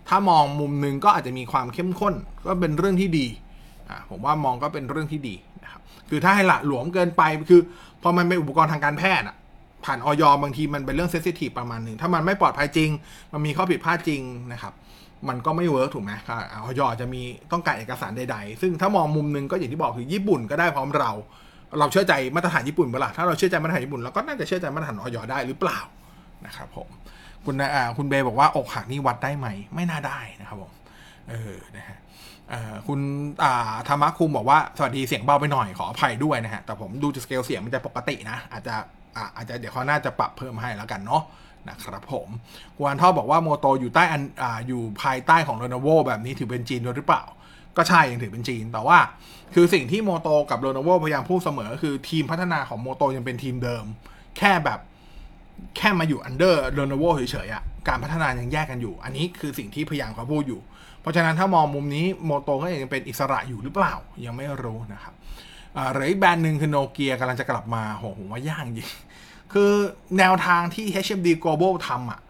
[0.08, 2.14] ถ้ามองมุมหนึ่งก็อาจจะมีความเข้มข้น
[2.46, 3.26] ก็เป็นเรื่องที่ดี
[4.10, 7.60] ผมว่ามองก็เป็นเรื่องที่ดีนะครับคือถ้าให้ละหลวมเกินไปคือ
[8.02, 9.36] พอมันเป็นอุปกรณ์ทางการแพทย์อะ
[9.84, 12.90] ผ่านออยบางทีมันเป็นเรื่องเซสซิทีฟประมาณหนึ่งถ้ามันไม่ปลอดภัยจริง
[13.32, 14.72] มันมีข้อผิดพลาดจริงนะครับ
[15.28, 16.80] มันก็ไม่ work ถูกไหมอย.
[17.00, 21.10] จะมีต้องการเอกสารใด ๆ ซึ่งถ้ามองมุมนึงก็อย่างที่บอกคือญี่ปุ่นก็ได้พร้อมเรา
[21.78, 25.16] เราเชื่อใจมาตรฐานญี่ปุ่นเปล่าถ้าเราเชื่อใจมาตรฐานญี่ปุ่นเราก็น่าจะเชื่อใจมาตรฐานอย.
[25.30, 25.78] ได้หรือเปล่า
[26.46, 26.88] นะครับผม
[27.44, 30.72] คุณอ่าคุณเบย์บอกว่าอกหักนี่วัดได้ไหม ไม่น่าได้นะครับผม
[31.30, 31.98] เออนะฮะ
[32.86, 33.00] คุณ
[33.42, 38.74] อ่าธรรมะคุมบอกว่า สวัสดีเสียงเบาไปหน่อยขออภัยด้วยนะฮะ แต่ผมดูจากสเกลเสียงมันจะปกตินะ อาจจะ
[39.36, 41.22] อาจจะเดี๋ยวเขาน่าจะปรับเพิ่มให้แล้วกันเนาะ
[41.68, 42.28] นะครับผม
[42.78, 47.22] กวนท่อบอกว่า Moto อยู่ใต้อันอ่าอยู่ภายใต้ของ Lenovo แบบนี้ถือเป็นจีนด้วยหรือเปล่า
[47.76, 48.98] ก็ใช่ยังถือเป็นจีน แต่ว่า
[49.54, 53.84] คือสิ่งที่ Moto กับ Lenovo พยายามพูดเสมอ คือทีมพัฒนาของ Moto ยังเป็นทีมเดิม
[54.38, 54.80] แค่แบบ
[55.76, 60.60] แค่มาอยู่ under Lenovo เฉยๆอะการพัฒนายังแยกกันอยู่ อันนี้คือสิ่งที่พยายามเขาพูดอยู่
[61.00, 63.94] เพราะฉะนั้นถ้ามองมุมนี้ Moto ก็ยังเป็นอิสระอยู่หรือเปล่า
[64.24, 65.14] ยังไม่รู้นะครับ
[65.92, 68.90] หรืออีกแบรนด์หนึ่งคือโนเกียกำลังจะกลับมาโหผมว่ายากจริง
[69.52, 69.72] คือ
[70.18, 72.20] แนวทางที่ HMD Global ทำอะ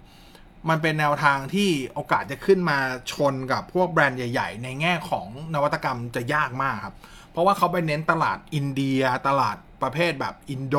[0.68, 2.78] มันเป็นแนวทางที่โอกาสจะขึ้นมา
[3.12, 6.94] ชนกับพวกแบรนด์ใหญ่ ๆ ในแง่ของนวัตกรรมจะยากมากครับ
[7.30, 10.76] เพราะว่าเขาไปเน้นตลาดอินเดีย ตลาดประเภทแบบอินโด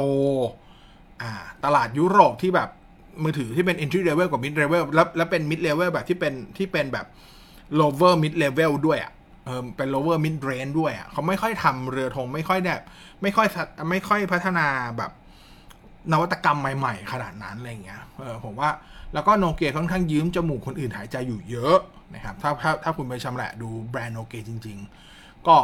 [1.21, 1.31] อ่า
[1.65, 2.69] ตลาดยุโรปที่แบบ
[3.23, 7.05] มือถือที่เป็น entry level กับ mid level แล้วแล้วเป็น mid level แบบที่เป็นที่เป็นแบบ
[7.79, 9.11] lower mid level ด้วยอะ
[9.49, 12.81] เออเป็น lower mid range ด้วยอะเขาไม่ค่อยทำเรือธงไม่ค่อยแบบ
[13.21, 13.47] ไม่ค่อย
[13.89, 15.11] ไม่ค่อยพัฒนาแบบ
[16.11, 18.69] นวัตกรรมใหม่ๆ ขนาดนั้นอะไรเงี้ยเออผมว่า
[19.13, 21.77] แล้วก็โนเกียค่อนข้างยืมจมูกคนอื่นหายใจอยู่เยอะ
[22.15, 24.77] นะครับถ้าถ้าถ้าคุณไปชำแหละดูแบรนด์โนเกียจริง
[25.11, 25.57] ๆ ก็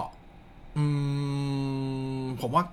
[0.78, 0.86] อื
[2.22, 2.64] มผมว่า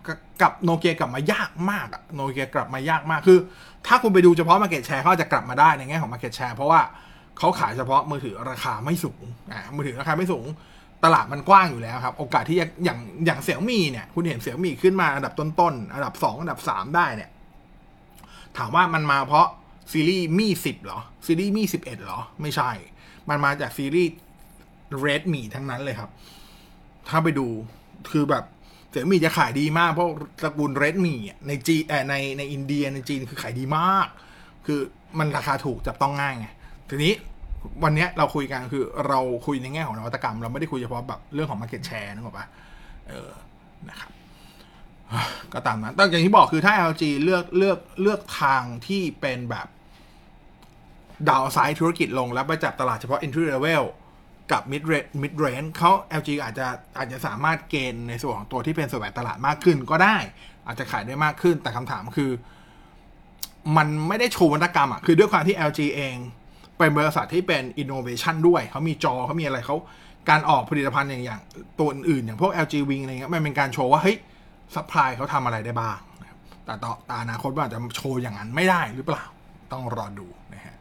[0.42, 3.38] กับโนเกียกลับมายากมากอะโนเกียกลับมายากมากคือ
[3.86, 6.80] ถ้าคุณไปดูเฉพาะมาเก็ตแชร์เขาจะกลับมาได้ในแง่ของมาเก็ตแชร์เพราะว่า
[7.38, 9.22] เขาขายเฉพาะมือถือราคาไม่สูง
[9.52, 10.46] อ่ามือถือราคาไม่สูง
[11.04, 17.30] ตลาดมันกว้างอยู่แล้วครับ โอกาสที่อย่างอย่างเสี่ยมีเนี่ย คุณเห็นเสี่ยมีขึ้นมาอันดับต้นๆ อันดับสองอันดับสามได้เนี่ย
[18.56, 19.46] ถามว่ามันมาเพราะ
[19.92, 22.70] ซีรีส์มี่สิบเหรอ ซีรีส์มี่สิบเอ็ดเหรอ ไม่ใช่
[23.28, 24.12] มันมาจากซีรีส์
[25.00, 26.10] เรดมีทั้งนั้นเลยครับ
[27.08, 27.46] ถ้าไปดู
[28.10, 28.44] คือแบบ
[28.90, 30.08] เสี่ยมีจะขายดีมากเพราะ
[30.42, 31.14] ตระกูลเรดมี
[31.46, 31.76] ในจี
[32.08, 34.08] ในในอินเดียในจีนคือขายดีมาก
[34.66, 34.80] คือ
[35.18, 36.46] มันราคาถูกจับต้องง่ายไง
[36.88, 37.14] ทีนี้
[37.84, 42.46] วันนี้เราคุยกันคือเราคุยในแง่ของนวัตกรรม เราไม่ได้คุยเฉพาะแบบเรื่องของ Market Share นึกออกปะ
[43.08, 43.30] เออ
[43.88, 44.10] นะครับ
[45.52, 49.66] ก็ตามนั้นแต่อย่างที่บอกคือถ้า LG เลือกเลือกเลือกทางที่เป็นแบบ
[51.28, 53.84] ดาวไซด์ธุรกิจลงแล้วไปจับตลาดเฉพาะ entry level
[54.52, 56.66] กับ mid range mid range เขา LG อาจจะ
[56.98, 60.16] อาจจะสามารถเกณฑ์ในส่วนของตัวที่เป็นสวายตลาดมากขึ้นก็ได้
[60.66, 62.30] อาจจะขายได้มากขึ้นแต่คำถามคือ
[63.76, 66.16] มันไม่ได้โชว์นวัตกรรมอะคือด้วยความที่ LG เอง
[66.78, 69.76] เป็นบริษัทที่เป็น innovation ด้วย เขามีจอเขามีอะไรเขา
[70.28, 71.40] การออกผลิตภัณฑ์อย่างอย่าง
[71.78, 74.16] ตัวอื่นๆ อย่างพวก LG Wing อะไรเงี้ยมันเป็นการโชว์ว่า เฮ้ย
[74.74, 75.98] ซัพพลายเขาทำอะไรได้บ้าง
[76.64, 79.24] แต่ต่อตาอนาคตว่าจะโชว์อย่างนั้นไม่ได้หรือเปล่า
[79.72, 80.76] ต้องรอดูนะฮะ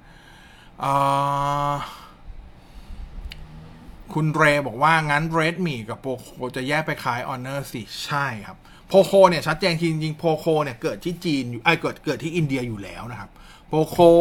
[4.13, 8.57] คุณเรบอกว่า งั้น Redmi กับ Poco จะแยกไปขาย Honor สิใช่ครับ
[8.91, 13.29] Poco เนี่ย ชัดเจนจริงๆ Poco เนี่ย เกิดที่จีนอยู่ไอ้เกิดเกิดที่อินเดียอยู่แล้วนะครับ
[13.71, 14.11] Poco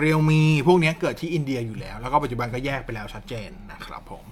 [0.00, 4.24] Realme พวกนี้เกิดที่อินเดียอยู่แล้ว แล้วก็ปัจจุบันก็แยกไปแล้วชัดเจนนะครับผม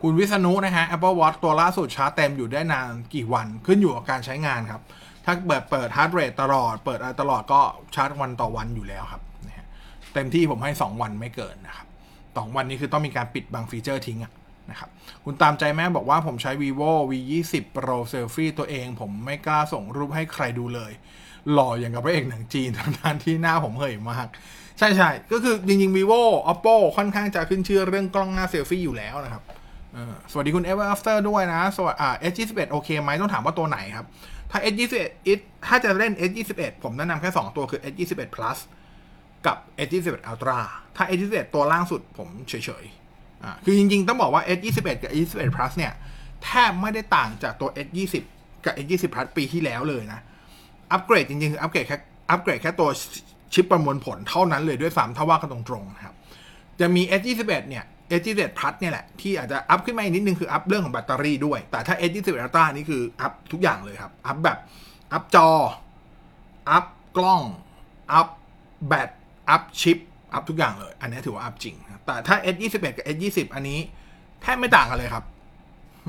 [0.00, 4.82] คุณวิษณุนะฮะ Apple Watch ตัวล่าสุดชาร์จเต็มอยู่ได้นานกี่วันขึ้นอยู่กับการใช้งานครับ
[5.24, 7.60] ถ้าเปิดเปิด heart rate ตลอด เปิดอะไรตลอดก็
[7.94, 9.66] ชาร์จวันต่อวันอยู่แล้วครับนะฮะ
[10.14, 11.86] เต็มที่ผมให้ 2 วันไม่เกินนะครับ
[12.36, 14.18] สองวันนี้คือต้องมีการปิดบางฟีเจอร์ทิ้ง
[14.70, 14.90] นะครับ
[15.24, 20.92] คุณตามใจแม่บอกว่าผมใช้ vivo v 2 0 pro selfie ตัวเอง ผมไม่กล้าส่งรูปให้ใครดูเลย
[21.52, 24.28] หล่ออย่างกับพระเอกหนังจีนทั้งที่หน้าผมเหยมาก
[24.80, 29.42] ใช่ใช่ก็คือจริงๆ vivo oppo ค่อนข้างจะขึ้นชื่อเรื่องกล้องหน้าเซลฟี่อยู่แล้วนะครับ
[30.32, 34.06] สวัสดีคุณ ever after ด้วยนะสวัสดีอ่า S21 โอเคไหมต้องถามว่าตัวไหนครับ
[34.50, 34.94] ถ้า S21
[35.32, 38.58] it ถ้าจะเล่น S21 ผมแนะนำแค่ 2 ตัวคือ S21 plus
[39.46, 40.58] กับ S21 ultra
[40.96, 45.92] ถ้า S21 ตัวล่างสุดผมเฉยๆอ่าคือจริงๆ ต้องบอกว่า S21 กับ S21 plus เนี่ย
[46.44, 48.14] แทบไม่ได้ต่างจากตัว S20
[48.64, 50.20] กับ S20 plus ปีที่แล้วเลยนะ
[50.92, 51.98] อัปเกรดจริงๆ คืออัปเกรดแค่
[52.30, 52.90] อัปเกรดแค่ตัว
[53.54, 56.14] ชิปประมวลผลเท่านั้นเลยด้วยซ้ำถ้าว่ากันตรงๆนะครับ
[56.80, 57.84] จะมี S21 เนี่ย
[58.18, 64.58] S21 Plus เนี่ยแหละ ที่อาจจะอัพขึ้นมาอีกนิดนึงคืออัพเรื่องของแบตเตอรี่ด้วย แต่ถ้า S21 Ultra นี่คืออัพทุกอย่างเลยครับ อัพแบบ
[65.12, 65.48] อัพจอ
[66.70, 66.84] อัพ
[67.16, 67.42] กล้อง
[68.12, 68.28] อัพ
[68.88, 69.10] แบต
[69.50, 69.98] อัพชิป
[70.34, 71.74] อัพทุกอย่างเลย อันนี้ถือว่าอัพจริง
[72.06, 73.78] แต่ถ้า S21 กับ S20 อันนี้
[74.42, 75.24] แทบไม่ต่างกันเลยครับ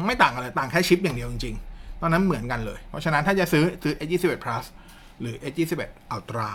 [0.08, 4.66] ไม่ต่างกันเลย ต่างแค่ชิปอย่างเดียวจริงๆตอนนั้นเหมือนกันเลย เพราะฉะนั้นถ้าจะซื้อซื้อ S21 Plus
[5.22, 6.50] หรือ S21 Ultra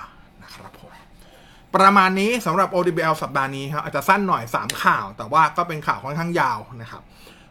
[0.56, 0.92] ครับผม
[1.76, 7.02] ประมาณนี้สำหรับ OWL สัปดาห์นี้ครับอาจจะสั้นหน่อย 3 ข่าว แต่ว่าก็เป็นข่าวค่อนข้างยาวนะครับ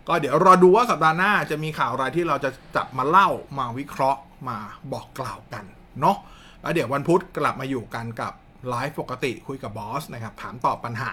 [0.07, 4.57] ก็เดี๋ยวรอดูว่าสัปดาห์หน้าจะมีข่าวอะไรที่เราจะจับมาเล่ามาวิเคราะห์มา
[4.91, 5.65] บอกกล่าวกัน
[6.01, 6.17] เนาะ
[6.61, 8.33] แล้วเดี๋ยววันพุธกลับมาอยู่กันกับ
[8.69, 11.11] ไลฟ์ปกติคุยกับบอสนะครับ ถามตอบปัญหา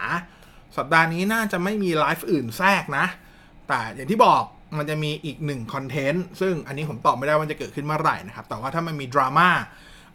[0.76, 3.07] สัปดาห์นี้น่าจะไม่มีไลฟ์อื่นแทรกนะ
[3.68, 4.42] แต่อย่างที่บอก
[4.78, 9.48] มันจะมีอีกหนึ่งคอนเทนต์ซึ่งอันนี้ผมตอบไม่ได้ว่าจะเกิดขึ้นเมื่อไหร่นะครับแต่ว่าถ้ามันมีดราม่า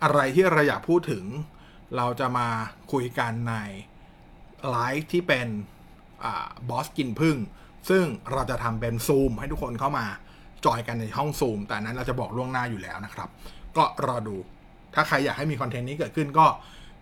[0.04, 1.24] อะไรที่เราอยากพูดถึง
[1.96, 2.48] เราจะมา
[2.92, 3.56] คุยกันใน
[4.70, 5.48] ไลฟ์ที่เป็น
[6.70, 7.38] บอสกินพึ่ง
[7.90, 10.06] ซึ่งเราจะทำเป็นซูมให้ทุกคนเข้ามา
[10.66, 13.30] join กันในห้องซูม แต่นั้นเราจะบอกล่วงหน้าอยู่แล้วนะครับ
[13.78, 14.36] ก็รอดู
[14.94, 16.46] ถ้าใครอยากให้มีคอนเทนต์นี้เกิดขึ้นก็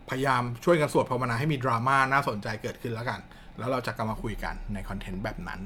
[0.09, 3.19] พยายามช่วยกันสวดภาวนาให้มีดราม่าน่าสนใจเกิดขึ้นแล้วกัน
[3.57, 5.61] แล้วเราจะกลับมาคุยกันในคอนเทนต์แบบนั้น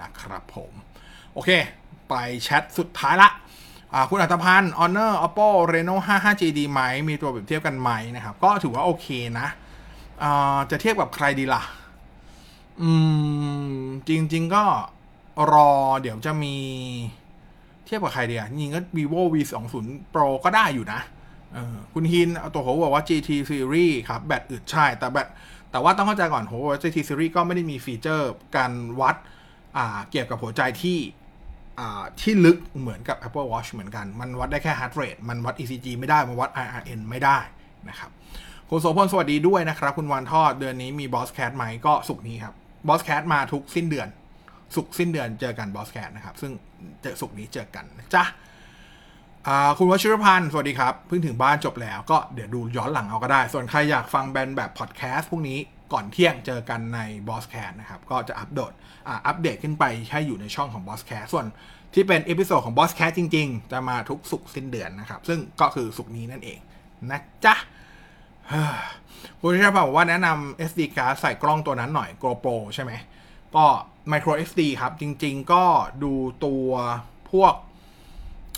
[0.00, 0.72] นะครับผม
[1.32, 1.50] โอเค
[2.08, 3.30] ไปแชทสุดท้ายละ
[4.10, 9.06] คุณอัตพันธ์ Honor Oppo Reno 5 5G ดีไหม มีตัวเปรียบเทียบกันไหมนะครับ ก็ถือว่าโอเค
[9.38, 9.48] นะ
[10.70, 11.62] จะเทียบกับใครดีล่ะ
[12.82, 12.90] อื
[13.72, 14.64] ม จริง ๆ ก็
[15.52, 16.56] รอเดี๋ยวจะมี
[17.86, 21.00] เทียบกับใครดีอะ จริงก็ vivo v 2 0 pro ก็ได้อยู่นะ
[21.94, 25.28] คุณฮินตัวเขาบอกว่า GT series ครับ แบตอึดใช่ แต่แบต
[25.70, 29.16] แต่ว่าต้องเข้าใจก่อนโห GT series ก็ไม่ได้มีฟีเจอร์การวัด
[30.10, 30.98] เกี่ยวกับหัวใจที่
[32.20, 37.38] ที่ลึกเหมือนกับ Apple Watch เหมือนกัน มันวัดได้แค่ heart rate มันวัด ECG ไม่ได้ มันวัด IRN ไม่ได้
[37.88, 38.10] นะครับ
[38.68, 42.54] คุณโสพลสวัสดีด้วยนะครับ คุณวานทอดเดือนนี้มี Boss Cat ไหมก็สุกนี้ครับ
[42.88, 44.08] Boss Cat มาทุกสิ้นเดือน
[44.74, 46.52] สุกสิ้นเดือนเจอกัน Boss Cat นะครับ ซึ่ง
[47.02, 48.24] เจอสุกนี้เจอกันนะจ๊ะ
[49.78, 55.58] คุณวชิรพันธ์สวัสดีครับ เพิ่งถึงบ้านจบแล้วก็เดี๋ยวดูย้อนหลังเอาก็ได้ ส่วนใครอยากฟังแบนแบบพอดแคสต์พวกนี้
[55.92, 58.72] ก่อนเที่ยงเจอกันใน Boss Cat นะครับ ก็จะอัปโดต
[59.08, 61.46] อ่าอัปเดตขึ้นไปให้อยู่ในช่องของ Boss Cat ส่วน
[61.94, 66.58] ที่เป็น episode ของ Boss Cat จริง ๆ จะมาทุกศุกร์สิ้นเดือนนะครับ ซึ่งก็คือศุกร์นี้นั่นเอง
[67.10, 67.54] นะจ๊ะ
[69.40, 72.92] คุณชาพาบอกว่าแนะนำ SD card ใส่กล้องตัวนั้นหน่อย GoPro ใช่ไหม
[73.56, 73.64] ก็
[74.10, 75.64] micro SD ครับ จริง ๆ ก็
[76.02, 76.12] ดู
[76.44, 76.68] ตัว
[77.32, 77.54] พวก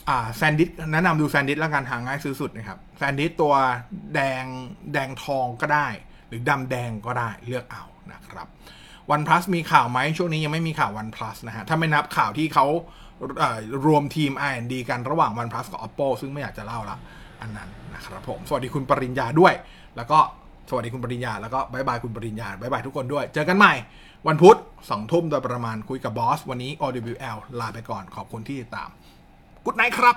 [0.09, 3.55] อ่า SanDisk แนะนำดู SanDisk แล้วกันหาง่ายซื้อสุดนะครับ SanDisk ตัว
[4.15, 4.45] แดง
[4.93, 5.89] แดงทองก็ได้
[6.29, 8.47] หรือดำแดงก็ได้เลือกเอานะครับ
[9.15, 12.67] OnePlus มีข่าวไหมช่วงนี้ยังไม่มีข่าว OnePlus นะฮะ ถ้าไม่นับข่าวที่เขา
[13.39, 16.97] เอ่อรวมทีม R&D กันระหว่าง OnePlus กับ Oppo ซึ่งไม่อยากจะเล่าละ
[17.41, 19.53] อันนั้นนะครับผม สวัสดีคุณปริญญาด้วย
[19.97, 20.19] แล้วก็
[20.71, 23.75] สวัสดีคุณปริญญา แล้วก็ bye bye คุณปริญญา bye bye ทุกคนด้วย เจอกันใหม่
[24.29, 24.57] วันพุธ
[24.91, 28.89] สองทุ่มโดยประมาณคุยกับบอส วันนี้ OWL ลาไปก่อนขอบคุณที่ติดตาม
[29.65, 30.17] กุดไนครับ